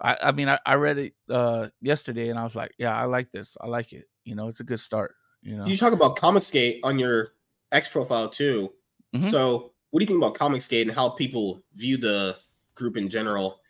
[0.00, 3.04] I, I mean, I, I read it uh, yesterday and I was like, yeah, I
[3.04, 3.56] like this.
[3.60, 4.04] I like it.
[4.24, 5.14] You know, it's a good start.
[5.42, 7.34] You know, you talk about Comicsgate on your
[7.70, 8.72] X profile too.
[9.14, 9.30] Mm-hmm.
[9.30, 12.36] So, what do you think about Comicsgate and how people view the
[12.74, 13.60] group in general?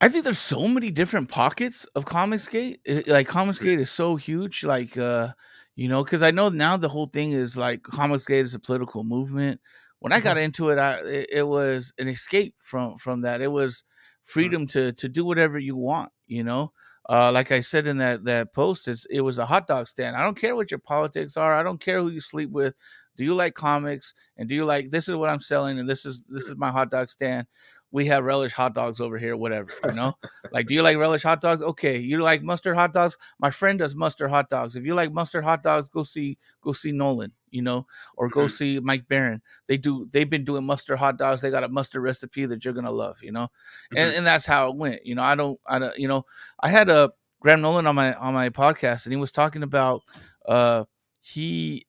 [0.00, 2.80] I think there's so many different pockets of Comicsgate.
[2.84, 3.28] It, like.
[3.28, 4.62] Comicsgate is so huge.
[4.62, 5.28] Like, uh,
[5.74, 9.04] you know, because I know now the whole thing is like Comicsgate is a political
[9.04, 9.60] movement.
[10.00, 10.44] When I got mm-hmm.
[10.44, 13.40] into it, I it, it, was an escape from from that.
[13.40, 14.30] It was mm-hmm.
[14.30, 16.12] freedom to to do whatever you want.
[16.26, 16.72] You know,
[17.08, 20.14] uh, like I said in that that post, it's, it was a hot dog stand.
[20.14, 21.54] I don't care what your politics are.
[21.54, 22.74] I don't care who you sleep with.
[23.16, 24.14] Do you like comics?
[24.36, 25.78] And do you like this is what I'm selling?
[25.78, 27.46] And this is this is my hot dog stand
[27.92, 30.14] we have relish hot dogs over here, whatever, you know?
[30.52, 31.62] like, do you like relish hot dogs?
[31.62, 31.98] Okay.
[31.98, 33.16] You like mustard hot dogs?
[33.38, 34.76] My friend does mustard hot dogs.
[34.76, 37.86] If you like mustard hot dogs, go see go see Nolan, you know,
[38.16, 38.48] or go mm-hmm.
[38.48, 39.40] see Mike Baron.
[39.66, 41.40] They do they've been doing mustard hot dogs.
[41.40, 43.44] They got a mustard recipe that you're gonna love, you know?
[43.44, 43.96] Mm-hmm.
[43.96, 45.06] And and that's how it went.
[45.06, 46.26] You know, I don't I don't you know,
[46.60, 50.02] I had a Graham Nolan on my on my podcast and he was talking about
[50.46, 50.84] uh
[51.28, 51.84] he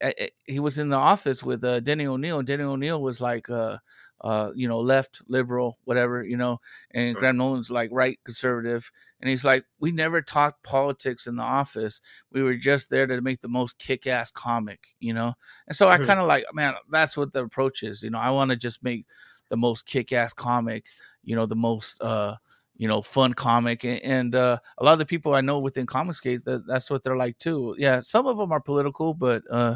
[0.45, 2.41] he was in the office with uh, Denny O'Neil.
[2.41, 3.77] Denny O'Neil was like uh
[4.21, 6.59] uh, you know, left, liberal, whatever, you know,
[6.91, 7.19] and sure.
[7.19, 8.91] Graham Nolan's like right, conservative.
[9.21, 12.01] And he's like, we never talked politics in the office.
[12.31, 15.33] We were just there to make the most kick ass comic, you know?
[15.67, 16.05] And so I mm-hmm.
[16.05, 18.01] kind of like, man, that's what the approach is.
[18.01, 19.05] You know, I want to just make
[19.49, 20.85] the most kick ass comic,
[21.23, 22.37] you know, the most, uh,
[22.77, 23.83] you know, fun comic.
[23.83, 27.03] And, and uh, a lot of the people I know within Comicsgate, that, that's what
[27.03, 27.75] they're like too.
[27.77, 29.75] Yeah, some of them are political, but, uh,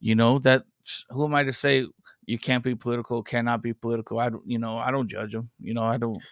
[0.00, 0.64] you know, that
[1.10, 1.86] who am I to say
[2.26, 4.18] you can't be political, cannot be political.
[4.18, 5.48] I don't, you know, I don't judge them.
[5.60, 6.22] You know, I don't.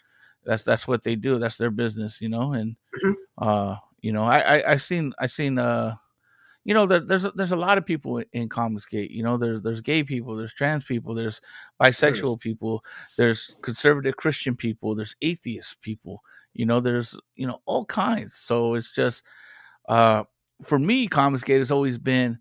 [0.45, 1.38] That's that's what they do.
[1.38, 2.20] That's their business.
[2.20, 3.12] You know, and mm-hmm.
[3.38, 5.95] uh, you know, I, I I seen I seen uh,
[6.64, 9.10] you know, there, there's there's a lot of people in Comicsgate.
[9.10, 11.40] You know, there's there's gay people, there's trans people, there's
[11.80, 12.82] bisexual people,
[13.16, 16.22] there's conservative Christian people, there's atheist people.
[16.54, 18.34] You know, there's you know all kinds.
[18.34, 19.22] So it's just
[19.88, 20.24] uh,
[20.62, 22.38] for me, Comicsgate has always been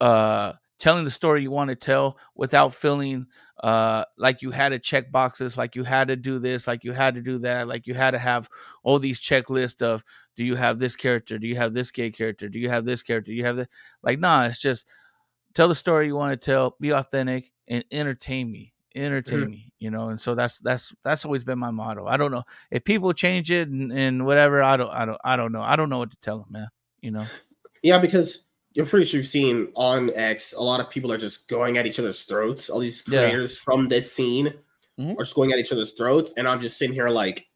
[0.00, 3.26] uh telling the story you want to tell without feeling
[3.62, 6.92] uh, like you had to check boxes, like you had to do this, like you
[6.92, 8.48] had to do that, like you had to have
[8.84, 10.04] all these checklists of
[10.38, 13.02] do you have this character, do you have this gay character, do you have this
[13.02, 13.66] character, do you have this?
[14.04, 14.86] Like, nah, it's just
[15.52, 19.50] tell the story you want to tell, be authentic, and entertain me, entertain mm-hmm.
[19.50, 20.10] me, you know.
[20.10, 22.06] And so that's that's that's always been my motto.
[22.06, 24.62] I don't know if people change it and, and whatever.
[24.62, 25.60] I don't I don't I don't know.
[25.60, 26.68] I don't know what to tell them, man.
[27.00, 27.26] You know.
[27.82, 31.48] Yeah, because you're pretty sure you've seen on X, a lot of people are just
[31.48, 32.70] going at each other's throats.
[32.70, 33.64] All these creators yeah.
[33.64, 34.54] from this scene
[34.96, 35.14] mm-hmm.
[35.14, 37.48] are just going at each other's throats, and I'm just sitting here like,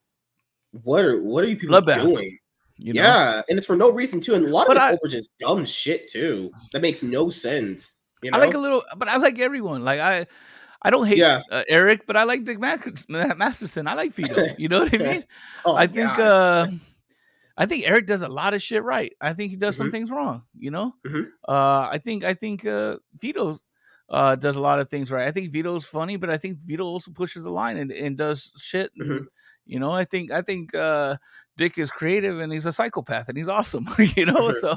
[0.82, 2.02] what are what are you people Bloodbath.
[2.02, 2.38] doing?
[2.76, 3.02] You know?
[3.02, 5.08] Yeah, and it's for no reason too, and a lot but of it's I, over
[5.08, 6.50] just dumb shit too.
[6.72, 7.94] That makes no sense.
[8.22, 8.38] You know?
[8.38, 9.84] I like a little, but I like everyone.
[9.84, 10.26] Like I,
[10.82, 11.42] I don't hate yeah.
[11.50, 13.86] uh, Eric, but I like Dick Masterson.
[13.86, 14.46] I like Vito.
[14.58, 15.24] You know what I mean?
[15.64, 16.18] oh, I think.
[16.18, 16.66] Uh
[17.56, 19.12] I think Eric does a lot of shit right.
[19.20, 19.84] I think he does mm-hmm.
[19.84, 20.42] some things wrong.
[20.56, 21.22] You know, mm-hmm.
[21.46, 23.54] uh, I think I think uh, Vito
[24.08, 25.26] uh, does a lot of things right.
[25.26, 28.52] I think Vito's funny, but I think Vito also pushes the line and, and does
[28.56, 28.90] shit.
[28.98, 29.24] Mm-hmm.
[29.72, 31.16] You know, I think I think uh,
[31.56, 33.88] Dick is creative and he's a psychopath and he's awesome.
[33.98, 34.58] you know, mm-hmm.
[34.58, 34.76] so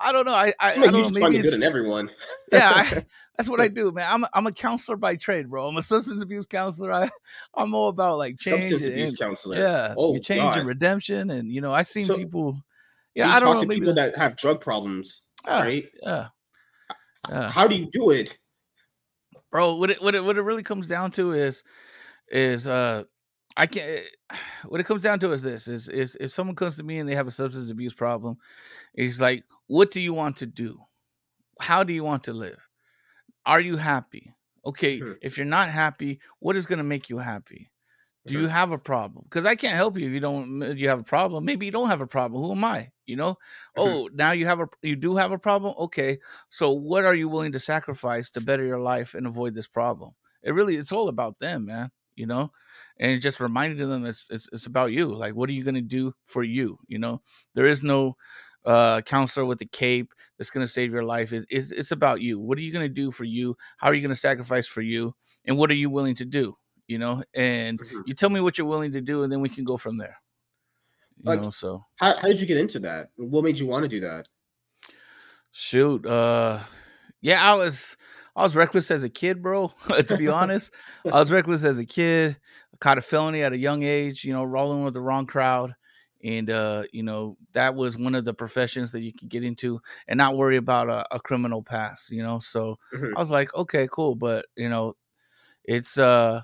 [0.00, 0.32] I don't know.
[0.32, 1.10] I I, I don't know.
[1.10, 2.10] Maybe good in everyone.
[2.50, 4.04] yeah, I, that's what I do, man.
[4.08, 5.68] I'm a, I'm a counselor by trade, bro.
[5.68, 6.92] I'm a substance abuse counselor.
[6.92, 7.08] I
[7.54, 8.70] I'm all about like change.
[8.70, 9.58] Substance abuse counselor.
[9.58, 10.58] Yeah, oh, change God.
[10.58, 12.60] and redemption, and you know, I've seen so, people.
[13.14, 13.60] Yeah, so I don't know.
[13.60, 15.84] To people that have drug problems, yeah, right?
[16.02, 16.28] Yeah.
[17.28, 17.48] yeah.
[17.48, 18.36] How do you do it,
[19.52, 19.76] bro?
[19.76, 21.62] What it what it what it really comes down to is
[22.28, 23.04] is uh
[23.56, 24.02] I can't.
[24.64, 27.08] What it comes down to is this: is is if someone comes to me and
[27.08, 28.38] they have a substance abuse problem,
[28.94, 30.80] it's like, what do you want to do?
[31.60, 32.68] How do you want to live?
[33.44, 34.32] Are you happy?
[34.64, 35.12] Okay, mm-hmm.
[35.20, 37.72] if you're not happy, what is going to make you happy?
[38.24, 39.24] Do you have a problem?
[39.28, 40.78] Because I can't help you if you don't.
[40.78, 41.44] You have a problem.
[41.44, 42.40] Maybe you don't have a problem.
[42.40, 42.92] Who am I?
[43.04, 43.36] You know.
[43.76, 44.68] Oh, now you have a.
[44.80, 45.74] You do have a problem.
[45.76, 46.18] Okay.
[46.48, 50.12] So what are you willing to sacrifice to better your life and avoid this problem?
[50.44, 50.76] It really.
[50.76, 51.90] It's all about them, man.
[52.14, 52.52] You know,
[52.98, 55.06] and just reminding them it's it's, it's about you.
[55.06, 56.78] Like, what are you gonna do for you?
[56.86, 57.22] You know,
[57.54, 58.16] there is no
[58.64, 62.20] uh counselor with a cape that's going to save your life it, it, it's about
[62.20, 64.68] you what are you going to do for you how are you going to sacrifice
[64.68, 65.12] for you
[65.44, 66.56] and what are you willing to do
[66.92, 68.00] you know, and mm-hmm.
[68.06, 70.18] you tell me what you're willing to do, and then we can go from there.
[71.16, 73.10] You like, know, so how, how did you get into that?
[73.16, 74.28] What made you want to do that?
[75.50, 76.58] Shoot, uh,
[77.20, 77.96] yeah, I was
[78.34, 79.72] I was reckless as a kid, bro.
[80.06, 80.72] to be honest,
[81.10, 82.38] I was reckless as a kid.
[82.82, 84.24] Caught a felony at a young age.
[84.24, 85.74] You know, rolling with the wrong crowd,
[86.24, 89.80] and uh, you know that was one of the professions that you could get into
[90.08, 92.10] and not worry about a, a criminal past.
[92.10, 93.16] You know, so mm-hmm.
[93.16, 94.94] I was like, okay, cool, but you know,
[95.64, 96.42] it's uh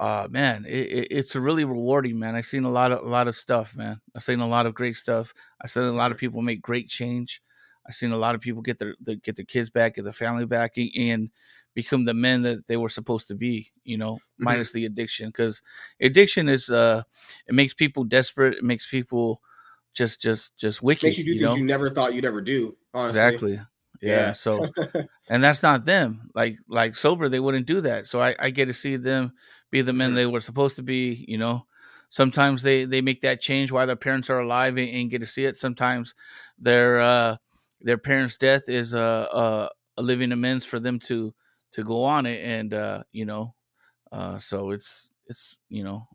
[0.00, 3.28] uh man it, it, it's really rewarding man i've seen a lot of a lot
[3.28, 6.18] of stuff man i've seen a lot of great stuff i've seen a lot of
[6.18, 7.40] people make great change
[7.86, 10.12] i've seen a lot of people get their, their get their kids back get their
[10.12, 11.30] family back and
[11.74, 14.44] become the men that they were supposed to be you know mm-hmm.
[14.44, 15.62] minus the addiction because
[16.00, 17.02] addiction is uh
[17.46, 19.40] it makes people desperate it makes people
[19.92, 21.56] just just just wicked makes you do you things know?
[21.56, 23.20] you never thought you'd ever do honestly.
[23.20, 23.60] exactly
[24.00, 24.32] yeah, yeah.
[24.32, 24.66] so
[25.28, 28.66] and that's not them like like sober they wouldn't do that so I, I get
[28.66, 29.32] to see them
[29.74, 31.24] be the men they were supposed to be.
[31.28, 31.66] You know,
[32.08, 35.26] sometimes they they make that change while their parents are alive and, and get to
[35.26, 35.58] see it.
[35.58, 36.14] Sometimes
[36.58, 37.36] their uh,
[37.80, 41.34] their parents' death is a, a, a living amends for them to
[41.74, 43.54] to go on it, and uh, you know,
[44.12, 46.08] uh, so it's it's you know.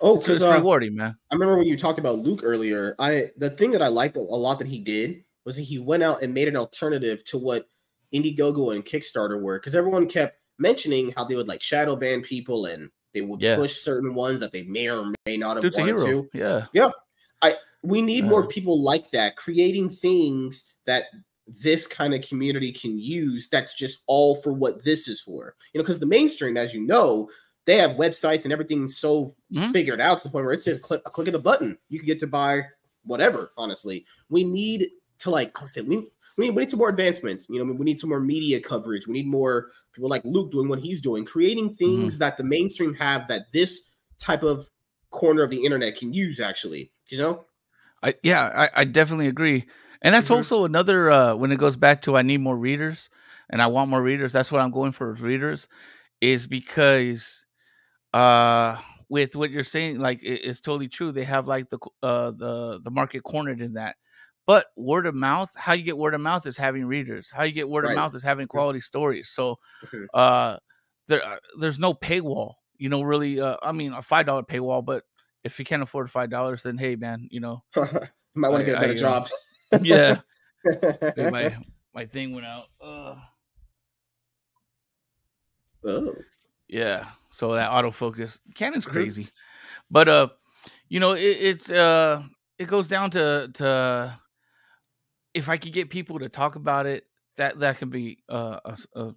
[0.00, 1.16] Oh, because it's, uh, rewarding, man.
[1.30, 2.94] I remember when you talked about Luke earlier.
[2.98, 6.02] I the thing that I liked a lot that he did was that he went
[6.02, 7.66] out and made an alternative to what
[8.14, 12.66] Indiegogo and Kickstarter were, because everyone kept mentioning how they would like shadow ban people
[12.66, 13.56] and they would yeah.
[13.56, 16.28] push certain ones that they may or may not have Dude's wanted to.
[16.32, 16.66] Yeah.
[16.72, 16.90] Yeah.
[17.42, 21.04] I we need more people like that creating things that
[21.62, 25.54] this kind of community can use that's just all for what this is for.
[25.72, 27.30] You know, because the mainstream, as you know,
[27.64, 29.72] they have websites and everything so mm-hmm.
[29.72, 31.76] figured out to the point where it's a click, a click of a button.
[31.88, 32.62] You can get to buy
[33.04, 34.06] whatever, honestly.
[34.28, 34.88] We need
[35.18, 37.48] to like, I would say we, we need, we need some more advancements.
[37.48, 39.06] You know, we need some more media coverage.
[39.06, 42.20] We need more people like Luke doing what he's doing, creating things mm-hmm.
[42.20, 43.82] that the mainstream have that this
[44.18, 44.68] type of
[45.10, 46.40] corner of the internet can use.
[46.40, 47.44] Actually, you know.
[48.02, 49.66] I yeah, I, I definitely agree,
[50.02, 50.36] and that's mm-hmm.
[50.36, 53.10] also another uh, when it goes back to I need more readers
[53.50, 54.32] and I want more readers.
[54.32, 55.68] That's what I'm going for readers,
[56.20, 57.44] is because
[58.12, 58.76] uh
[59.10, 61.12] with what you're saying, like it, it's totally true.
[61.12, 63.96] They have like the uh the the market cornered in that
[64.48, 67.30] but word of mouth, how you get word of mouth is having readers.
[67.30, 67.90] How you get word right.
[67.90, 69.28] of mouth is having quality stories.
[69.28, 70.04] So mm-hmm.
[70.14, 70.56] uh,
[71.06, 72.54] there uh, there's no paywall.
[72.78, 73.42] You know, really.
[73.42, 75.04] Uh, I mean, a five dollar paywall, but
[75.44, 77.84] if you can't afford five dollars, then hey, man, you know, you
[78.36, 79.28] might want to get a better I, job.
[79.82, 80.20] Yeah.
[81.16, 81.56] hey, my
[81.94, 82.66] my thing went out.
[82.80, 83.14] Uh,
[85.84, 86.14] oh.
[86.68, 87.06] Yeah.
[87.30, 88.92] So that autofocus, Canon's mm-hmm.
[88.92, 89.84] crazy, mm-hmm.
[89.90, 90.28] but uh,
[90.88, 92.22] you know, it, it's uh,
[92.58, 94.18] it goes down to to
[95.34, 97.04] if I could get people to talk about it,
[97.36, 99.14] that that can be uh, a, a,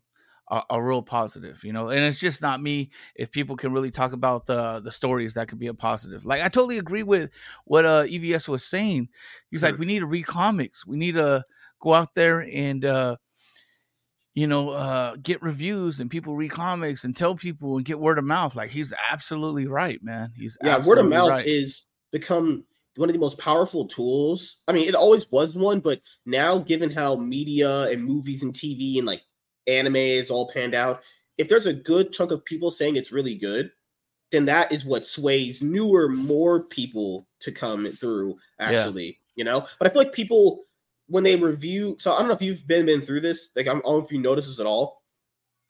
[0.70, 1.90] a real positive, you know.
[1.90, 2.92] And it's just not me.
[3.16, 6.26] If people can really talk about the the stories, that could be a positive.
[6.26, 7.30] Like I totally agree with
[7.66, 9.10] what uh, EVS was saying.
[9.50, 9.70] He's sure.
[9.70, 10.86] like, we need to read comics.
[10.86, 11.46] We need to
[11.82, 13.16] go out there and uh,
[14.34, 18.18] you know uh, get reviews and people read comics and tell people and get word
[18.18, 18.56] of mouth.
[18.56, 20.34] Like he's absolutely right, man.
[20.36, 20.86] He's yeah.
[20.86, 21.46] Word of mouth right.
[21.46, 22.66] is become
[22.98, 24.58] one of the most powerful tools.
[24.68, 28.98] I mean, it always was one, but now, given how media and movies and TV
[28.98, 29.22] and like
[29.72, 31.02] anime is all panned out,
[31.38, 33.72] if there's a good chunk of people saying it's really good,
[34.32, 38.38] then that is what sways newer, more people to come through.
[38.60, 39.14] Actually, yeah.
[39.36, 39.66] you know.
[39.80, 40.64] But I feel like people
[41.08, 41.98] when they review.
[42.00, 43.50] So I don't know if you've been been through this.
[43.56, 45.04] Like I don't know if you notice this at all,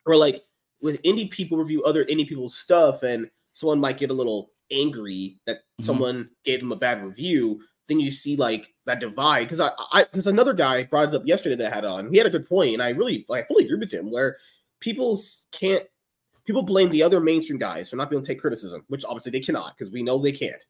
[0.06, 0.44] or like
[0.82, 5.40] with indie people review other indie people's stuff, and someone might get a little angry
[5.46, 5.84] that mm-hmm.
[5.84, 7.62] someone gave them a bad review,
[7.92, 9.44] then you see like that divide.
[9.44, 12.12] Because I, I, because another guy brought it up yesterday that I had on.
[12.12, 14.10] He had a good point, and I really, I fully agree with him.
[14.10, 14.38] Where
[14.80, 15.22] people
[15.52, 15.84] can't,
[16.46, 19.32] people blame the other mainstream guys for not being able to take criticism, which obviously
[19.32, 20.66] they cannot because we know they can't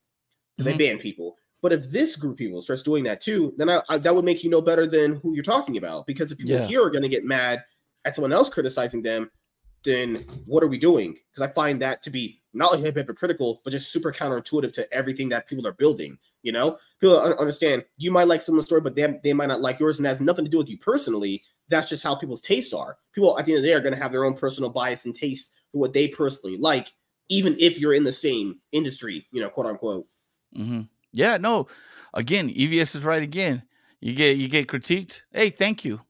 [0.57, 0.77] because mm-hmm.
[0.77, 1.37] they ban people.
[1.61, 4.25] But if this group of people starts doing that too, then I, I, that would
[4.25, 6.07] make you know better than who you're talking about.
[6.07, 6.65] Because if people yeah.
[6.65, 7.63] here are going to get mad
[8.03, 9.29] at someone else criticizing them,
[9.83, 11.17] then what are we doing?
[11.29, 15.29] Because I find that to be not only hypocritical, but just super counterintuitive to everything
[15.29, 16.17] that people are building.
[16.43, 19.79] You know, people understand you might like someone's story, but they, they might not like
[19.79, 21.43] yours, and has nothing to do with you personally.
[21.69, 22.97] That's just how people's tastes are.
[23.13, 25.05] People at the end of the day are going to have their own personal bias
[25.05, 26.91] and taste for what they personally like,
[27.29, 30.07] even if you're in the same industry, you know, quote unquote.
[30.57, 30.81] Mm-hmm.
[31.13, 31.67] Yeah, no.
[32.13, 33.63] Again, EVS is right again.
[34.01, 35.21] You get you get critiqued.
[35.31, 36.01] Hey, thank you.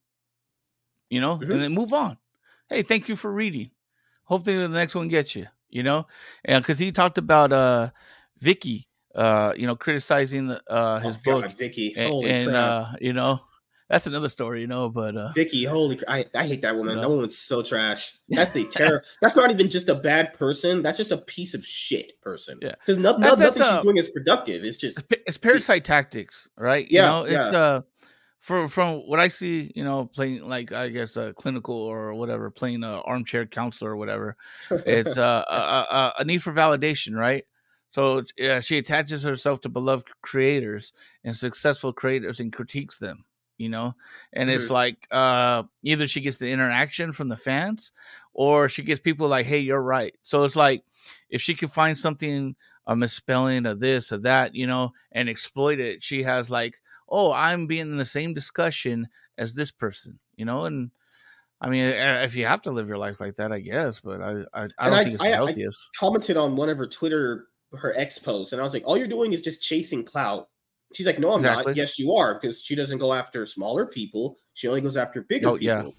[1.10, 1.52] You know, mm-hmm.
[1.52, 2.18] and then move on.
[2.72, 3.72] Hey, thank you for reading.
[4.24, 5.48] Hopefully the next one gets you.
[5.70, 6.08] You know,
[6.44, 7.92] and because he talked about uh
[8.40, 13.40] Vicky, uh, you know, criticizing uh his oh, book, Vicky, and, and uh, you know,
[13.90, 14.90] that's another story, you know.
[14.90, 16.92] But uh Vicky, holy, I, I hate that woman.
[16.92, 17.02] You know?
[17.02, 18.18] That woman's so trash.
[18.30, 19.04] That's the terror.
[19.22, 20.82] that's not even just a bad person.
[20.82, 22.60] That's just a piece of shit person.
[22.62, 24.64] Yeah, because no, no, nothing uh, she's doing is productive.
[24.64, 26.90] It's just it's parasite tactics, right?
[26.90, 27.46] Yeah, you know, yeah.
[27.46, 27.82] it's uh
[28.42, 32.50] from from what I see, you know, playing like I guess a clinical or whatever,
[32.50, 34.36] playing a armchair counselor or whatever,
[34.70, 37.46] it's uh, a, a, a, need for validation, right?
[37.92, 40.92] So uh, she attaches herself to beloved creators
[41.24, 43.26] and successful creators and critiques them
[43.58, 43.94] you know
[44.34, 44.58] and mm-hmm.
[44.58, 47.92] it's like uh either she gets the interaction from the fans
[48.34, 50.84] or she gets people like hey you're right so it's like
[51.30, 52.56] if she can find something
[52.88, 56.82] a misspelling of this or that you know and exploit it she has like
[57.12, 59.08] oh i'm being in the same discussion
[59.38, 60.92] as this person you know and
[61.64, 64.32] I mean, if you have to live your life like that, I guess, but I
[64.52, 65.90] I, I don't I, think it's the healthiest.
[65.96, 68.98] I commented on one of her Twitter her ex posts, and I was like, all
[68.98, 70.50] you're doing is just chasing clout.
[70.94, 71.72] She's like, no, I'm exactly.
[71.72, 71.78] not.
[71.78, 74.38] Yes, you are, because she doesn't go after smaller people.
[74.56, 75.66] She only goes after bigger oh, people.
[75.86, 75.90] Yeah.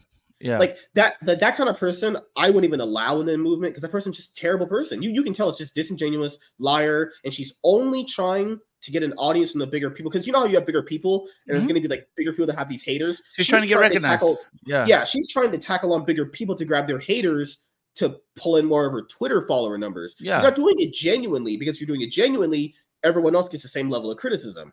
[0.41, 0.59] Yeah.
[0.59, 3.83] Like that, that that kind of person, I wouldn't even allow in the movement because
[3.83, 5.01] that person's just terrible person.
[5.01, 9.13] You you can tell it's just disingenuous, liar, and she's only trying to get an
[9.15, 11.53] audience from the bigger people because you know how you have bigger people and mm-hmm.
[11.53, 13.23] there's going to be like bigger people that have these haters.
[13.33, 14.21] She's, she's trying to get recognized.
[14.21, 17.59] To tackle, yeah, yeah, she's trying to tackle on bigger people to grab their haters
[17.95, 20.15] to pull in more of her Twitter follower numbers.
[20.19, 22.75] Yeah, she's not doing it genuinely because if you're doing it genuinely.
[23.05, 24.73] Everyone else gets the same level of criticism.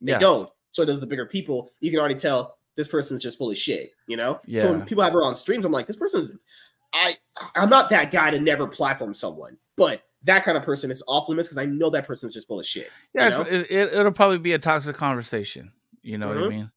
[0.00, 0.20] They yeah.
[0.20, 0.48] don't.
[0.70, 1.72] So does the bigger people.
[1.80, 4.40] You can already tell this person's just full of shit, you know?
[4.46, 4.62] Yeah.
[4.62, 6.36] So when people have her on streams, I'm like, this person's
[6.92, 7.16] I
[7.56, 11.28] I'm not that guy to never platform someone, but that kind of person is off
[11.28, 12.90] limits because I know that person's just full of shit.
[13.14, 13.64] Yeah, you know?
[13.70, 15.72] it, will probably be a toxic conversation.
[16.02, 16.34] You know mm-hmm.
[16.34, 16.58] what I mm-hmm.
[16.58, 16.70] mean?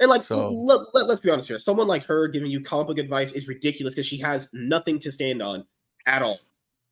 [0.00, 1.58] And like, so, let, let, us be honest here.
[1.58, 5.12] Someone like her giving you comic book advice is ridiculous because she has nothing to
[5.12, 5.64] stand on
[6.06, 6.40] at all.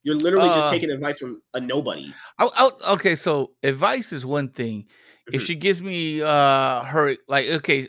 [0.05, 2.13] You're literally uh, just taking advice from a nobody.
[2.39, 4.83] I, I, okay, so advice is one thing.
[4.83, 5.35] Mm-hmm.
[5.35, 7.89] If she gives me uh her like okay,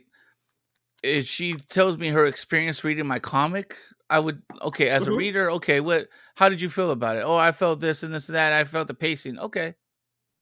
[1.01, 3.76] if she tells me her experience reading my comic,
[4.14, 5.14] I would okay as mm-hmm.
[5.14, 5.51] a reader.
[5.51, 6.07] Okay, what?
[6.36, 7.24] How did you feel about it?
[7.26, 8.53] Oh, I felt this and this and that.
[8.53, 9.39] I felt the pacing.
[9.39, 9.74] Okay,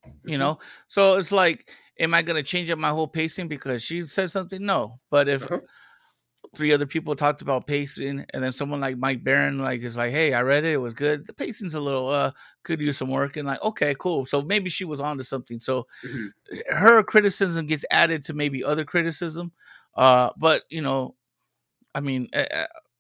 [0.05, 0.29] mm-hmm.
[0.29, 0.59] you know.
[0.87, 1.69] So it's like,
[1.99, 4.65] am I gonna change up my whole pacing because she said something?
[4.65, 4.99] No.
[5.09, 5.59] But if uh-huh
[6.55, 10.11] three other people talked about pacing, and then someone like Mike Baron like is like,
[10.11, 11.25] "Hey, I read it; it was good.
[11.25, 12.31] The pacing's a little uh
[12.63, 14.25] could use some work." And like, okay, cool.
[14.25, 15.59] So maybe she was onto something.
[15.59, 16.75] So mm-hmm.
[16.75, 19.51] her criticism gets added to maybe other criticism.
[19.95, 21.15] Uh, but you know,
[21.95, 22.29] I mean,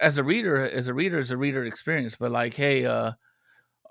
[0.01, 2.15] as a reader, as a reader, as a reader experience.
[2.15, 3.13] But like, hey, uh,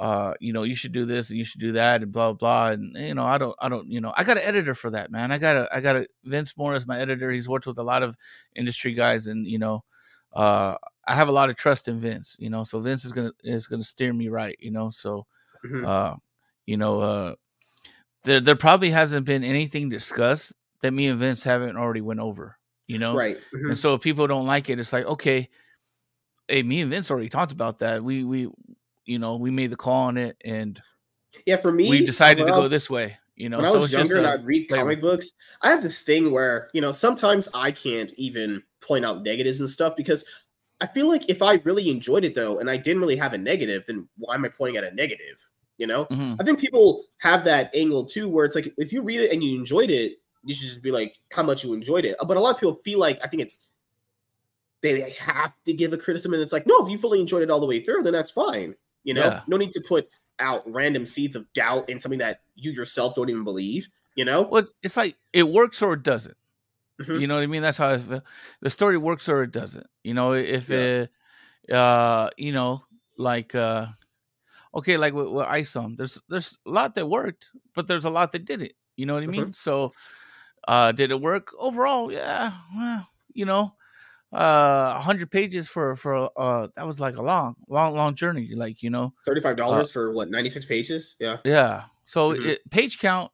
[0.00, 2.68] uh, you know, you should do this and you should do that and blah blah.
[2.68, 5.11] And you know, I don't, I don't, you know, I got an editor for that,
[5.11, 5.30] man.
[5.30, 7.30] I got a, I got a Vince Moore as my editor.
[7.30, 8.16] He's worked with a lot of
[8.56, 9.84] industry guys, and you know,
[10.32, 12.34] uh, I have a lot of trust in Vince.
[12.38, 14.56] You know, so Vince is gonna is gonna steer me right.
[14.58, 15.26] You know, so,
[15.64, 15.84] mm-hmm.
[15.84, 16.14] uh,
[16.64, 17.34] you know, uh,
[18.24, 22.56] there there probably hasn't been anything discussed that me and Vince haven't already went over.
[22.86, 23.36] You know, right?
[23.54, 23.70] Mm-hmm.
[23.70, 25.50] And so if people don't like it, it's like okay.
[26.51, 28.03] Hey, me and Vince already talked about that.
[28.03, 28.48] We we
[29.07, 30.80] you know, we made the call on it, and
[31.46, 33.16] yeah, for me, we decided to go this way.
[33.36, 35.32] You know, when I was younger and I'd read comic books,
[35.62, 39.70] I have this thing where you know sometimes I can't even point out negatives and
[39.70, 40.24] stuff because
[40.80, 43.38] I feel like if I really enjoyed it though, and I didn't really have a
[43.38, 45.46] negative, then why am I pointing at a negative?
[45.78, 46.34] You know, mm-hmm.
[46.38, 49.42] I think people have that angle too, where it's like if you read it and
[49.42, 52.16] you enjoyed it, you should just be like how much you enjoyed it.
[52.26, 53.61] But a lot of people feel like I think it's
[54.83, 57.51] they have to give a criticism, and it's like no, if you fully enjoyed it
[57.51, 58.74] all the way through, then that's fine.
[59.05, 59.41] You know, yeah.
[59.47, 60.09] no need to put
[60.39, 63.89] out random seeds of doubt in something that you yourself don't even believe.
[64.16, 66.37] You know, well, it's like it works or it doesn't.
[67.01, 67.20] Mm-hmm.
[67.20, 67.62] You know what I mean?
[67.62, 68.22] That's how feel.
[68.61, 69.87] the story works or it doesn't.
[70.05, 71.07] You know, if yeah.
[71.68, 72.85] it, uh, you know,
[73.16, 73.87] like, uh,
[74.74, 78.33] okay, like with, with ISOM, there's there's a lot that worked, but there's a lot
[78.33, 78.72] that didn't.
[78.97, 79.41] You know what I mean?
[79.43, 79.53] Mm-hmm.
[79.53, 79.93] So,
[80.68, 82.12] uh, did it work overall?
[82.12, 83.74] Yeah, well, you know,
[84.33, 88.83] uh 100 pages for for uh that was like a long long long journey like
[88.83, 92.51] you know $35 uh, for what 96 pages yeah yeah so mm-hmm.
[92.51, 93.33] it, page count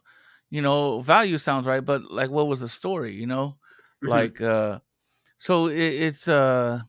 [0.48, 3.56] you know value sounds right but like what was the story you know
[4.02, 4.08] mm-hmm.
[4.08, 4.78] like uh
[5.36, 6.80] so it, it's uh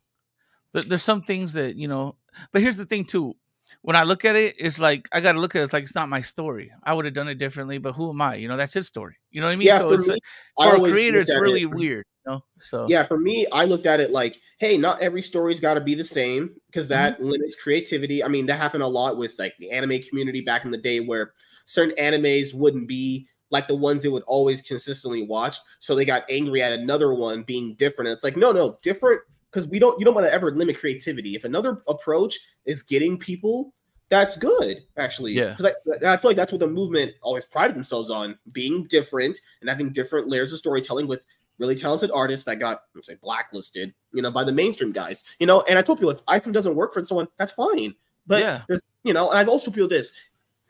[0.72, 2.16] th- there's some things that you know
[2.52, 3.36] but here's the thing too.
[3.82, 5.66] When I look at it, it's like I got to look at it.
[5.66, 6.72] It's like it's not my story.
[6.84, 8.36] I would have done it differently, but who am I?
[8.36, 9.16] You know, that's his story.
[9.32, 9.68] You know what I mean?
[9.68, 10.18] Yeah, so for it's me,
[10.60, 12.06] I for a creator, it's really it- weird.
[12.28, 12.44] Know?
[12.58, 15.82] So Yeah, for me, I looked at it like, hey, not every story's got to
[15.82, 16.94] be the same because mm-hmm.
[16.94, 18.24] that limits creativity.
[18.24, 21.00] I mean, that happened a lot with like the anime community back in the day
[21.00, 21.34] where
[21.66, 25.58] certain animes wouldn't be like the ones they would always consistently watch.
[25.80, 28.10] So they got angry at another one being different.
[28.10, 29.22] And It's like, no, no, different
[29.52, 31.36] because we don't you don't want to ever limit creativity.
[31.36, 33.74] If another approach is getting people,
[34.10, 35.34] that's good, actually.
[35.34, 35.56] Yeah.
[35.56, 35.72] 'Cause
[36.04, 39.70] I, I feel like that's what the movement always prided themselves on, being different and
[39.70, 41.26] having different layers of storytelling with
[41.60, 45.24] really talented artists that got let's say blacklisted, you know, by the mainstream guys.
[45.40, 47.94] You know, and I told people if ISOM doesn't work for someone, that's fine.
[48.26, 48.62] But Yeah.
[48.68, 50.14] there's you know, and I've also told people this.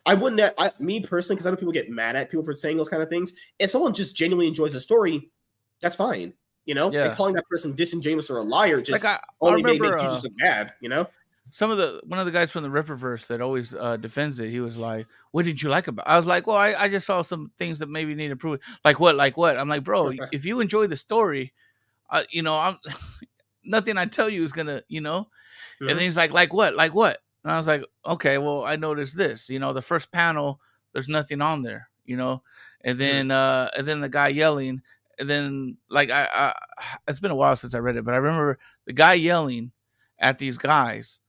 [0.06, 2.78] I wouldn't I, me personally, because I know people get mad at people for saying
[2.78, 3.34] those kind of things.
[3.60, 5.30] If someone just genuinely enjoys the story,
[5.82, 6.34] that's fine.
[6.66, 7.08] You know, Yeah.
[7.08, 10.04] and calling that person disingenuous or a liar just like I, I only make, remember
[10.04, 10.74] makes you uh, bad.
[10.80, 11.08] You know,
[11.50, 14.50] some of the one of the guys from the Rippaverse that always uh, defends it.
[14.50, 16.10] He was like, "What did you like about?" It?
[16.10, 19.00] I was like, "Well, I, I just saw some things that maybe need improvement." Like
[19.00, 19.16] what?
[19.16, 19.58] Like what?
[19.58, 21.54] I'm like, bro, if you enjoy the story,
[22.10, 22.78] uh, you know, I'm
[23.64, 25.30] nothing I tell you is gonna, you know.
[25.82, 25.90] Mhm.
[25.90, 26.76] And then he's like, "Like what?
[26.76, 29.50] Like what?" And I was like, "Okay, well, I noticed this.
[29.50, 30.60] You know, the first panel,
[30.94, 31.90] there's nothing on there.
[32.06, 32.42] You know,
[32.82, 34.82] and then uh, and then the guy yelling."
[35.20, 36.54] And then, like I, I,
[37.08, 39.72] it's been a while since I read it, but I remember the guy yelling
[40.20, 41.20] at these guys,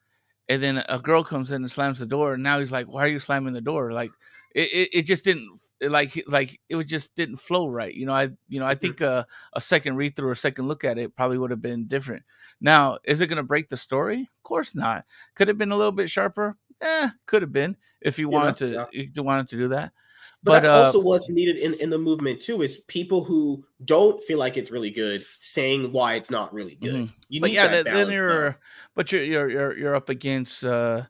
[0.48, 3.04] and then a girl comes in and slams the door and now he's like why
[3.04, 3.92] are you slamming the door?
[3.92, 4.10] Like
[4.54, 5.46] it, it, it just didn't
[5.80, 8.74] it like like it was just didn't flow right you know i you know i
[8.74, 8.80] Mhm.
[8.80, 9.22] think uh,
[9.52, 12.24] a second read through or a second look at it probably would have been different.
[12.60, 14.22] Now is it going to break the story?
[14.22, 15.04] Of course not.
[15.36, 16.56] Could have been a little bit sharper?
[16.80, 18.84] Eh could have been if you wanted to yeah.
[18.92, 19.92] if you wanted to do that
[20.48, 22.62] but, uh, also what's needed in in the movement too.
[22.62, 26.94] Is people who don't feel like it's really good saying why it's not really good.
[26.94, 27.10] Mhm.
[27.28, 28.58] You but need yeah that then, you're
[28.94, 31.02] but you're you're you're, you're up against uh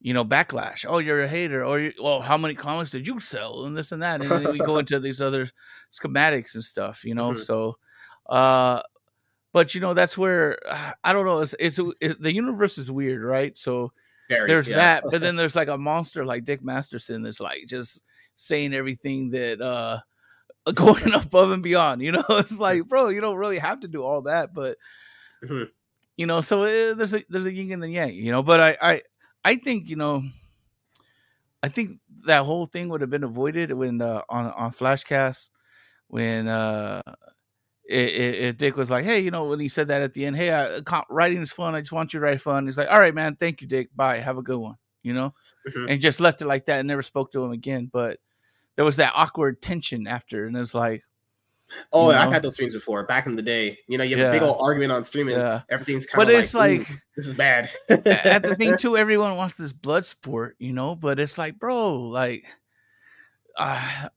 [0.00, 3.20] you know backlash oh you're a hater or you, well how many comics did you
[3.20, 5.48] sell and this and that and then we go into these other
[5.92, 7.38] schematics and stuff you know Mhm.
[7.38, 7.76] so
[8.28, 8.80] uh
[9.52, 10.58] but you know that's where
[11.04, 13.92] i don't know it's it's it, the universe is weird right so
[14.28, 14.76] Very, there's yeah.
[14.76, 18.02] that but then there's like a monster like dick masterson that's like just
[18.36, 19.98] saying everything that uh
[20.74, 22.24] going above and beyond you know?
[22.30, 24.78] It's like bro you don't really have to do all that but
[25.42, 25.70] Mhm.
[26.16, 28.42] you know so uh, there's a there's a yin and the yang you know?
[28.42, 29.02] But i i
[29.44, 30.22] i think you know
[31.62, 35.50] i think that whole thing would have been avoided when uh on on flashcast
[36.08, 37.02] when uh
[37.88, 40.26] it, it, it dick was like hey you know when he said that at the
[40.26, 40.80] end hey I,
[41.10, 43.36] writing is fun i just want you to write fun he's like all right man
[43.36, 45.34] thank you dick bye have a good one you know
[45.68, 45.90] Mhm.
[45.90, 48.18] and just left it like that and never spoke to him again but
[48.76, 51.02] there was that awkward tension after and it's like
[51.90, 52.32] Oh, I've know?
[52.32, 53.02] had those streams before.
[53.06, 55.36] Back in the day, you know, you have a big old argument on streaming.
[55.36, 55.62] Yeah.
[55.70, 56.28] everything's kind of.
[56.28, 56.86] but it's like
[57.16, 57.70] this is bad.
[57.88, 60.94] at the thing too, everyone wants this blood sport, you know.
[60.94, 62.44] But it's like, bro, like,
[63.56, 64.08] uh,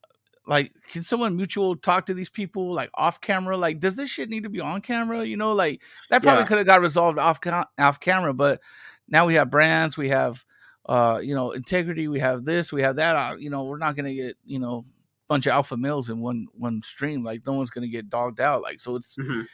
[0.48, 3.56] like, can someone mutual talk to these people like off camera?
[3.58, 5.24] Like, does this shit need to be on camera?
[5.24, 6.48] You know, like that probably Yeah.
[6.48, 7.40] could have got resolved off
[7.80, 8.60] off camera, but
[9.08, 10.44] now we have brands, we have,
[10.88, 13.16] uh, you know, integrity, we have this, we have that.
[13.16, 14.86] Uh, you know, we're not gonna get, you know,
[15.28, 17.24] bunch of alpha males in one one stream.
[17.24, 18.62] Like, no one's gonna get dogged out.
[18.62, 19.48] Like, so it's Mhm.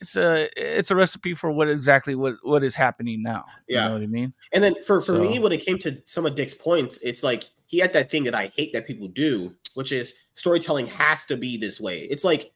[0.00, 3.44] it's a it's a recipe for what exactly what what is happening now.
[3.68, 3.82] Yeah.
[3.84, 4.32] you know what I mean.
[4.52, 7.44] And then for for me, when it came to some of Dick's points, it's like
[7.66, 11.36] he had that thing that I hate that people do, which is storytelling has to
[11.36, 12.02] be this way.
[12.10, 12.52] It's like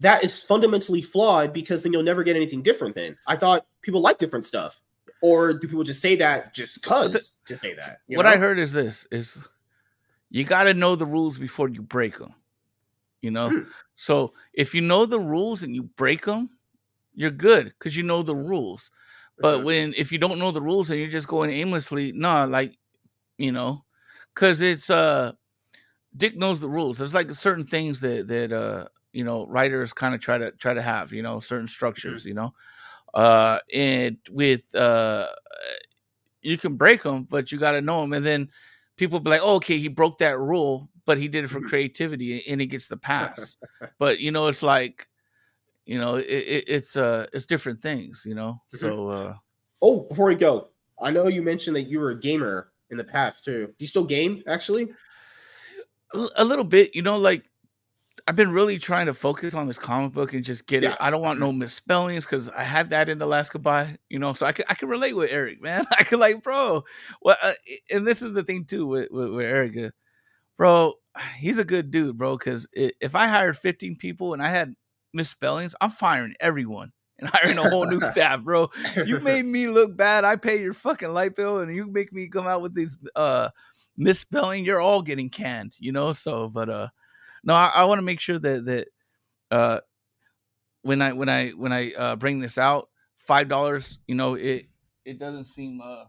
[0.00, 2.94] that is fundamentally flawed because then you'll never get anything different.
[2.94, 4.82] Then I thought people like different stuff,
[5.22, 7.98] or do people just say that just cause to say that?
[8.08, 8.32] you what know?
[8.32, 9.46] I heard is this: is
[10.30, 12.34] you got to know the rules before you break them.
[13.22, 13.62] You know, Hmm.
[13.96, 16.50] so if you know the rules and you break them,
[17.14, 18.90] you're good because you know the rules.
[19.40, 19.64] But Mhm.
[19.64, 22.78] when if you don't know the rules and you're just going aimlessly, nah, like
[23.38, 23.84] you know,
[24.34, 25.32] because it's uh,
[26.16, 26.98] Dick knows the rules.
[26.98, 30.74] There's like certain things that that uh, you know, writers kind of try to try
[30.74, 32.52] to have, you know, certain structures, you know,
[33.16, 35.26] uh, and with uh,
[36.42, 38.50] you can break them, but you got to know them, and then
[38.96, 41.68] people be like, oh, okay, he broke that rule, but he did it for Mhm.
[41.68, 43.56] creativity, and he gets the pass.
[43.98, 45.08] but you know, it's like,
[45.86, 48.62] you know, it, it, it's uh, it's different things, you know.
[48.74, 48.78] Mhm.
[48.78, 49.34] So uh,
[49.82, 53.04] Oh, before we go, I know you mentioned that you were a gamer in the
[53.04, 53.66] past too.
[53.66, 54.88] Do you still game actually?
[56.36, 57.44] a little bit, you know, like
[58.28, 60.90] I've been really trying to focus on this comic book and just get Yeah.
[60.92, 60.96] it.
[61.00, 64.34] I don't want no misspellings because I had that in the last goodbye, you know.
[64.34, 65.84] So I can I could relate with Eric, man.
[65.98, 66.82] I could like, bro.
[67.22, 67.52] Well, uh,
[67.90, 69.90] and this is the thing too with with, with Eric, uh,
[70.56, 70.94] bro.
[71.38, 72.36] He's a good dude, bro.
[72.36, 74.74] Because if I hired 15 people and I had
[75.14, 76.92] misspellings, I'm firing everyone.
[77.18, 78.68] and hiring a whole new staff, bro.
[79.06, 80.24] You made me look bad.
[80.24, 83.48] I pay your fucking light bill, and you make me come out with these uh
[83.96, 84.64] misspelling.
[84.66, 86.12] You're all getting canned, you know.
[86.12, 86.88] So, but uh,
[87.46, 88.88] no, I, I want to make sure that that
[89.50, 89.80] uh,
[90.82, 94.66] when I when I when I uh, bring this out, five dollars, you know, it
[95.06, 96.04] it doesn't seem uh,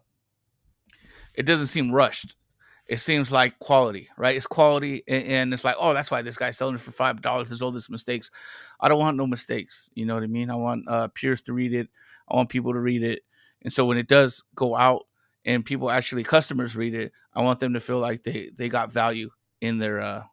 [1.33, 2.35] it doesn't seem rushed
[2.87, 4.35] it seems like quality, right?
[4.35, 7.49] It's quality, and, it's like, oh, that's why this guy's selling it for five dollars.
[7.49, 8.31] There's all these mistakes.
[8.79, 9.89] I don't want no mistakes.
[9.93, 10.49] You know what I mean?
[10.49, 11.89] I want uh, peers to read it.
[12.29, 13.23] I want people to read it,
[13.61, 15.05] and so when it does go out
[15.45, 18.91] and people actually customers read it, I want them to feel like they they got
[18.91, 20.23] value in their uh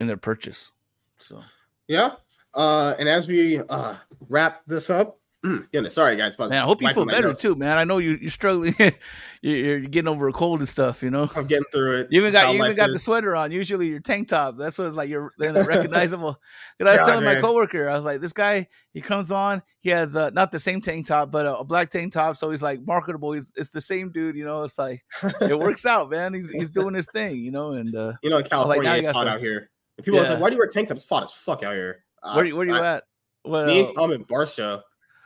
[0.00, 0.70] in their purchase.
[1.18, 1.42] So
[1.86, 2.12] yeah.
[2.54, 3.96] Uh, and as we uh
[4.28, 6.38] wrap this up, Mm, goodness, sorry guys.
[6.38, 7.78] Man, I hope you feel better too, man.
[7.78, 8.74] I know you you're struggling.
[9.42, 11.02] you're, getting over a cold and stuff.
[11.02, 12.08] You know, I'm getting through it.
[12.10, 13.52] You even got you even got the sweater on.
[13.52, 14.56] Usually your tank top.
[14.56, 16.40] That's what's like you're recognizable.
[16.76, 17.36] Because I was telling man.
[17.36, 19.62] my coworker, I was like, this guy he comes on.
[19.80, 22.36] He has uh, not the same tank top, but a, a, black tank top.
[22.36, 23.32] So he's like marketable.
[23.32, 24.34] He's it's the same dude.
[24.34, 25.04] You know, it's like
[25.40, 26.34] it works out, man.
[26.34, 27.36] He's he's doing his thing.
[27.36, 29.28] You know, and uh, you know, in California, like, it's hot some...
[29.28, 29.70] out here.
[29.98, 30.26] And people yeah.
[30.26, 31.02] are like, why do you wear tank tops?
[31.02, 32.04] It's hot as fuck out here.
[32.22, 33.04] Uh, where, where are you I, at?
[33.42, 34.82] What, me, uh, I'm in Barstow.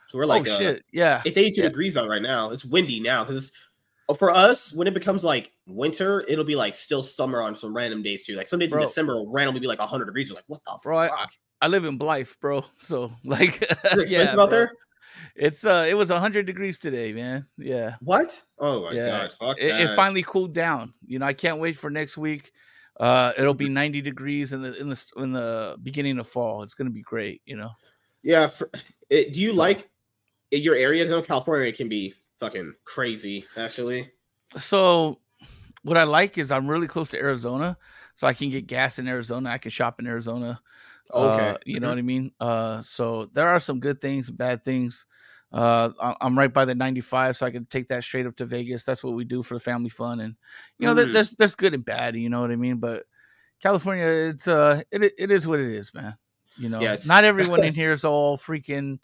[0.09, 1.23] So we're like, oh, uh, shit, yeah.
[1.25, 1.69] It's 82 yeah.
[1.69, 2.51] degrees out right now.
[2.51, 3.53] It's windy now because
[4.09, 7.75] uh, for us, when it becomes like winter, it'll be like still summer on some
[7.75, 8.35] random days too.
[8.35, 8.81] Like some days bro.
[8.81, 10.29] in December will randomly be like 100 degrees.
[10.29, 11.19] You're like, what the bro, fuck?
[11.19, 12.65] I, I live in Blythe, bro.
[12.81, 14.73] So like, it's yeah, out there.
[15.37, 17.47] It's uh, it was 100 degrees today, man.
[17.57, 17.97] Yeah.
[18.01, 18.41] What?
[18.59, 19.23] Oh my yeah.
[19.23, 20.95] god, fuck it, it, finally cooled down.
[21.07, 22.53] You know, I can't wait for next week.
[23.01, 26.63] Uh, it'll be 90 degrees in the in the in the beginning of fall.
[26.63, 27.43] It's gonna be great.
[27.47, 27.71] You know.
[28.23, 28.47] Yeah.
[28.47, 28.71] For,
[29.11, 29.91] it, do you like
[30.51, 34.11] your area, in California, it can be fucking crazy, actually.
[34.57, 35.21] So,
[35.83, 37.77] what I like is I'm really close to Arizona,
[38.15, 39.51] so I can get gas in Arizona.
[39.51, 40.61] I can shop in Arizona.
[41.13, 41.83] Okay, uh, you mm-hmm.
[41.83, 42.33] know what I mean.
[42.39, 45.07] Uh, so there are some good things, bad things.
[45.53, 45.91] Uh,
[46.21, 48.85] I'm right by the 95, so I can take that straight up to Vegas.
[48.85, 50.37] That's what we do for the family fun, and
[50.79, 51.13] you know, mm.
[51.13, 52.17] there's there's good and bad.
[52.17, 52.77] You know what I mean?
[52.77, 53.05] But
[53.61, 56.17] California, it's uh, it it is what it is, man.
[56.57, 58.99] You know, yeah, not everyone in here is all freaking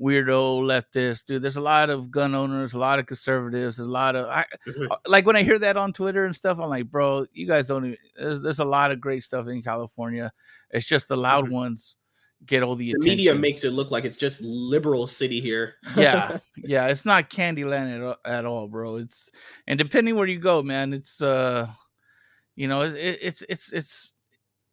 [0.00, 4.16] weirdo leftist dude there's a lot of gun owners a lot of conservatives a lot
[4.16, 4.90] of I, mm-hmm.
[4.90, 7.66] Uh, like when i hear that on twitter and stuff i'm like bro you guys
[7.66, 10.32] don't even there's, there's a lot of great stuff in california
[10.70, 11.54] it's just the loud mm-hmm.
[11.54, 11.96] ones
[12.46, 16.38] get all the, the media makes it look like it's just liberal city here yeah
[16.56, 19.30] yeah it's not candyland at, at all bro it's
[19.66, 21.66] and depending where you go man it's uh
[22.56, 24.12] you know it, it's it's it's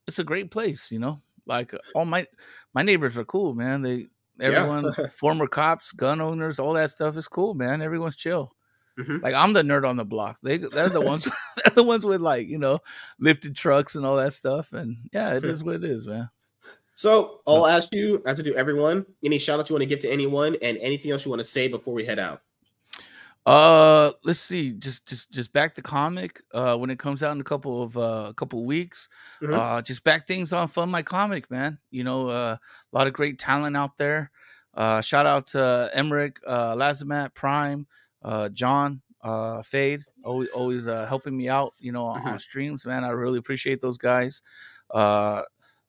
[0.08, 2.26] it's a great place you know like all my
[2.74, 4.08] my neighbors are cool man they
[4.42, 5.08] Everyone, yeah.
[5.12, 7.82] former cops, gun owners, all that stuff is cool, man.
[7.82, 8.52] Everyone's chill.
[9.00, 9.18] Mm-hmm.
[9.24, 10.38] Like I'm the nerd on the block.
[10.42, 11.28] They they're the ones
[11.64, 12.80] they're the ones with like you know
[13.20, 14.74] lifted trucks and all that stuff.
[14.74, 16.30] And yeah, it is what it is, man.
[17.02, 19.98] So I'll ask you, as I do everyone, any shout out you want to give
[20.02, 22.44] to anyone, and anything else you want to say before we head out.
[23.44, 24.74] Uh, let's see.
[24.74, 26.44] Just, just, just back the comic.
[26.54, 29.10] Uh, when it comes out in a couple of uh, a couple of weeks.
[29.42, 29.52] Mm-hmm.
[29.52, 31.80] Uh, just back things on Fund My Comic, man.
[31.90, 34.30] You know, uh, a lot of great talent out there.
[34.76, 37.88] Uh, shout out to Emmerich, uh, Lazamat, Prime,
[38.22, 41.74] uh, John, uh, Fade, always, always uh, helping me out.
[41.80, 42.28] You know, mm-hmm.
[42.28, 43.04] on streams, man.
[43.04, 44.44] I really appreciate those guys.
[44.92, 45.42] Uh,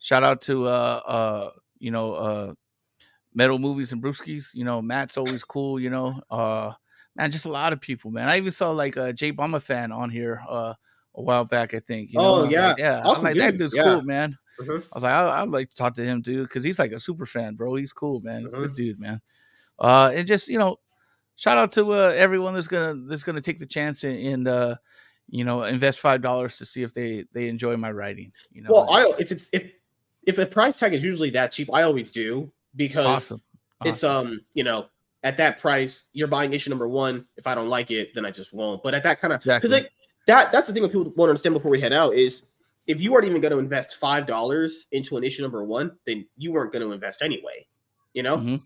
[0.03, 2.55] shout out to uh, uh, you know, uh,
[3.32, 4.53] Metal Movies and Brewskis.
[4.53, 5.80] You know, Matt's always cool.
[5.80, 6.72] You know, uh
[7.16, 8.28] man, just a lot of people, man.
[8.28, 10.74] I even saw like a Jay Bomba fan on here uh,
[11.14, 12.12] a while back, I think.
[12.12, 12.34] You know?
[12.34, 13.03] Oh yeah, like, yeah.
[13.05, 13.42] Awesome, like, dude.
[13.42, 13.84] that dude's yeah.
[13.84, 14.36] cool, man.
[14.61, 14.72] Mm-hmm.
[14.72, 17.00] I was like, I, would like to talk to him too, because he's like a
[17.00, 17.74] super fan, bro.
[17.74, 18.44] He's cool, man.
[18.44, 18.62] Mm-hmm.
[18.62, 19.20] Good dude, man.
[19.78, 20.78] Uh, and just you know,
[21.36, 24.76] shout out to uh, everyone that's gonna that's gonna take the chance and, and uh,
[25.28, 28.32] you know, invest five dollars to see if they they enjoy my writing.
[28.50, 29.72] You know, well, I if it's if
[30.26, 33.42] if a price tag is usually that cheap, I always do because awesome.
[33.80, 33.90] Awesome.
[33.90, 34.86] it's um you know
[35.24, 37.26] at that price, you're buying issue number one.
[37.36, 38.82] If I don't like it, then I just won't.
[38.82, 39.82] But at that kind of because exactly.
[39.82, 39.92] like
[40.26, 42.42] that that's the thing that people want to understand before we head out is
[42.86, 46.26] if you weren't even going to invest five dollars into an issue number one, then
[46.36, 47.66] you weren't going to invest anyway.
[48.14, 48.56] You know, mm-hmm.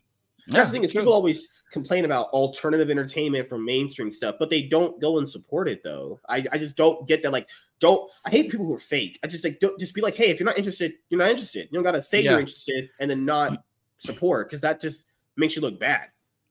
[0.47, 1.03] Yeah, that's the thing is true.
[1.03, 5.69] people always complain about alternative entertainment from mainstream stuff, but they don't go and support
[5.69, 6.21] it though.
[6.29, 7.33] I, I just don't get that.
[7.33, 7.49] Like,
[7.81, 9.19] don't I hate people who are fake.
[9.25, 11.69] I just like don't just be like, hey, if you're not interested, you're not interested.
[11.71, 12.33] You don't gotta say yeah.
[12.33, 13.65] you're interested and then not
[13.99, 15.03] support because that just
[15.37, 16.09] makes you look bad.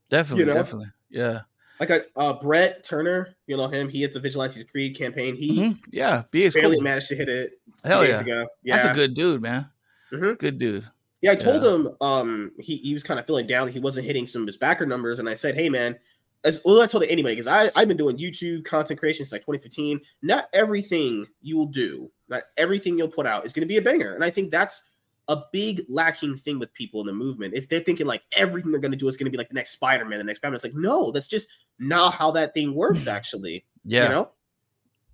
[0.10, 0.54] Definitely, you know?
[0.54, 0.92] definitely.
[1.10, 1.42] Yeah.
[1.80, 3.90] Like a uh, Brett Turner, you know him.
[3.90, 5.36] He hit the Vigilantes Creed campaign.
[5.36, 5.80] He mm-hmm.
[5.92, 6.84] yeah, BA's barely cool.
[6.84, 7.60] managed to hit it.
[7.84, 8.22] Hell yeah.
[8.22, 8.48] Ago.
[8.64, 9.70] yeah, that's a good dude, man.
[10.14, 10.34] Mm-hmm.
[10.34, 10.86] Good dude.
[11.22, 11.74] Yeah, I told yeah.
[11.74, 13.68] him um he, he was kind of feeling down.
[13.68, 15.98] He wasn't hitting some of his backer numbers, and I said, hey man,
[16.44, 19.32] as well, I told it anyway because I I've been doing YouTube content creation since
[19.32, 20.00] like 2015.
[20.22, 23.82] Not everything you will do, not everything you'll put out is going to be a
[23.82, 24.82] banger, and I think that's
[25.28, 28.80] a big lacking thing with people in the movement is they're thinking like everything they're
[28.80, 30.56] going to do is going to be like the next Spider-Man, the next Batman.
[30.56, 31.48] It's like, no, that's just
[31.80, 33.66] not how that thing works, actually.
[33.84, 34.04] Yeah.
[34.04, 34.32] You know?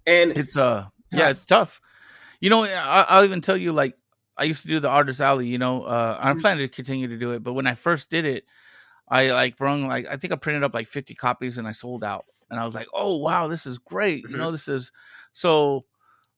[0.06, 1.82] And it's uh yeah, it's tough.
[2.40, 3.95] You know, I, will even tell you like
[4.38, 5.48] I used to do the artist alley.
[5.48, 6.41] You know, uh, I'm mm-hmm.
[6.41, 8.45] planning to continue to do it, but when I first did it,
[9.08, 12.03] I like brung like I think I printed up like 50 copies and I sold
[12.03, 14.24] out, and I was like, oh wow, this is great.
[14.24, 14.34] Mm-hmm.
[14.34, 14.91] You know, this is
[15.34, 15.86] so.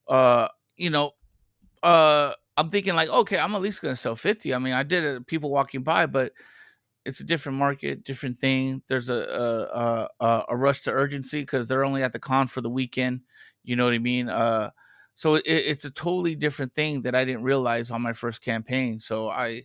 [0.07, 1.11] Uh, you know,
[1.81, 4.53] uh, I'm thinking like, okay, I'm at least gonna sell 50.
[4.53, 6.33] I mean, I did it, people walking by, but
[7.05, 8.81] it's a different market, different thing.
[8.87, 12.61] There's a a, a, a rush to urgency because they're only at the con for
[12.61, 13.21] the weekend.
[13.63, 14.29] You know what I mean?
[14.29, 14.71] Uh,
[15.15, 18.99] so it, it's a totally different thing that I didn't realize on my first campaign.
[18.99, 19.63] So I,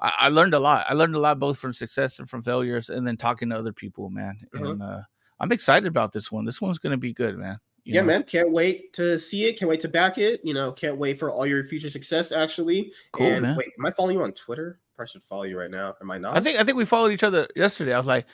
[0.00, 0.86] I learned a lot.
[0.88, 3.72] I learned a lot both from success and from failures, and then talking to other
[3.72, 4.38] people, man.
[4.54, 4.64] Mm-hmm.
[4.64, 5.00] And uh,
[5.40, 6.44] I'm excited about this one.
[6.44, 7.58] This one's going to be good, man.
[7.82, 8.06] You yeah, know?
[8.06, 8.22] man.
[8.22, 9.58] Can't wait to see it.
[9.58, 10.40] Can't wait to back it.
[10.44, 12.30] You know, can't wait for all your future success.
[12.30, 13.56] Actually, cool, and man.
[13.56, 14.78] Wait, am I following you on Twitter?
[15.00, 15.94] I should follow you right now.
[16.00, 16.36] Am I not?
[16.36, 17.94] I think I think we followed each other yesterday.
[17.94, 18.26] I was like,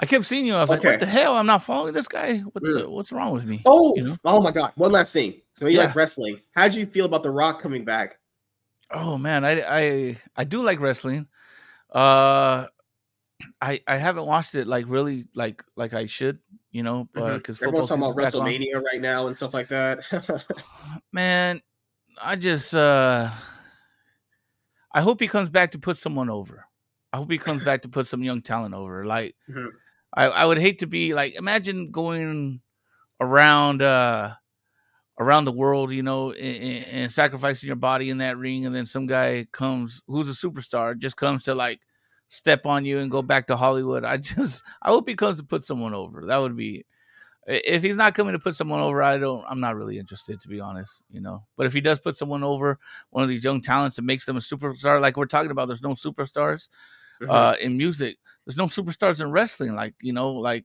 [0.00, 0.54] I kept seeing you.
[0.54, 0.78] I was okay.
[0.78, 1.36] like, what the hell?
[1.36, 2.38] I'm not following this guy.
[2.38, 3.60] What the, what's wrong with me?
[3.66, 4.16] Oh, you know?
[4.24, 4.72] oh my god!
[4.76, 5.42] One last thing.
[5.58, 5.84] So you yeah.
[5.84, 6.40] like wrestling?
[6.52, 8.18] How'd you feel about The Rock coming back?
[8.90, 11.28] Oh man, I I I do like wrestling.
[11.92, 12.66] Uh,
[13.60, 16.38] I I haven't watched it like really like like I should,
[16.70, 17.66] you know, but because mm-hmm.
[17.66, 18.84] everyone's talking about WrestleMania on.
[18.84, 20.00] right now and stuff like that.
[21.12, 21.60] man,
[22.20, 23.30] I just uh
[24.92, 26.66] I hope he comes back to put someone over.
[27.12, 29.04] I hope he comes back to put some young talent over.
[29.04, 29.68] Like mm-hmm.
[30.12, 32.60] I, I would hate to be like imagine going
[33.20, 34.34] around uh
[35.18, 38.86] around the world, you know, and, and, sacrificing your body in that ring, and then
[38.86, 41.80] some guy comes who's a superstar just comes to like
[42.28, 44.04] step on you and go back to Hollywood.
[44.04, 46.26] I just I hope he comes to put someone over.
[46.26, 46.86] That would be
[47.46, 50.48] if he's not coming to put someone over, I don't I'm not really interested to
[50.48, 51.44] be honest, you know.
[51.56, 52.78] But if he does put someone over,
[53.10, 55.82] one of these young talents and makes them a superstar, like we're talking about, there's
[55.82, 56.68] no superstars
[57.20, 57.30] mm-hmm.
[57.30, 58.18] uh, in music.
[58.44, 60.64] There's no superstars in wrestling, like you know, like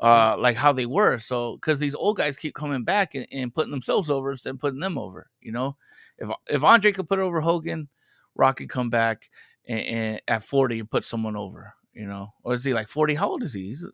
[0.00, 1.18] uh, like how they were.
[1.18, 4.60] So because these old guys keep coming back and, and, putting themselves over instead of
[4.60, 5.28] putting them over.
[5.40, 5.76] You know,
[6.18, 7.88] if if Andre could put over Hogan,
[8.34, 9.30] Rocky come back
[9.66, 11.74] and, and at 40 and put someone over.
[11.92, 13.14] You know, or is he like 40?
[13.14, 13.68] How old is he?
[13.68, 13.86] He's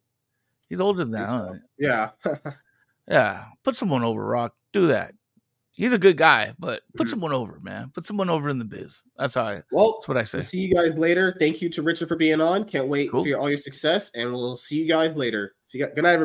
[0.69, 1.31] he's older than that.
[1.31, 1.59] So.
[1.79, 2.11] Yeah,
[3.09, 3.45] yeah.
[3.63, 4.55] Put someone over, Rock.
[4.73, 5.15] Do that
[5.75, 7.11] he's a good guy, but put mm-hmm.
[7.11, 7.91] someone over, man.
[7.93, 9.03] Put someone over in the biz.
[9.19, 9.63] That's how I.
[9.71, 10.41] Well, that's what I say.
[10.41, 11.37] see you guys later.
[11.39, 12.65] Thank you to Richard for being on.
[12.65, 13.23] Can't wait cool.
[13.23, 15.55] for your, all your success, and we'll see you guys later.
[15.69, 16.23] See you, good night, everybody.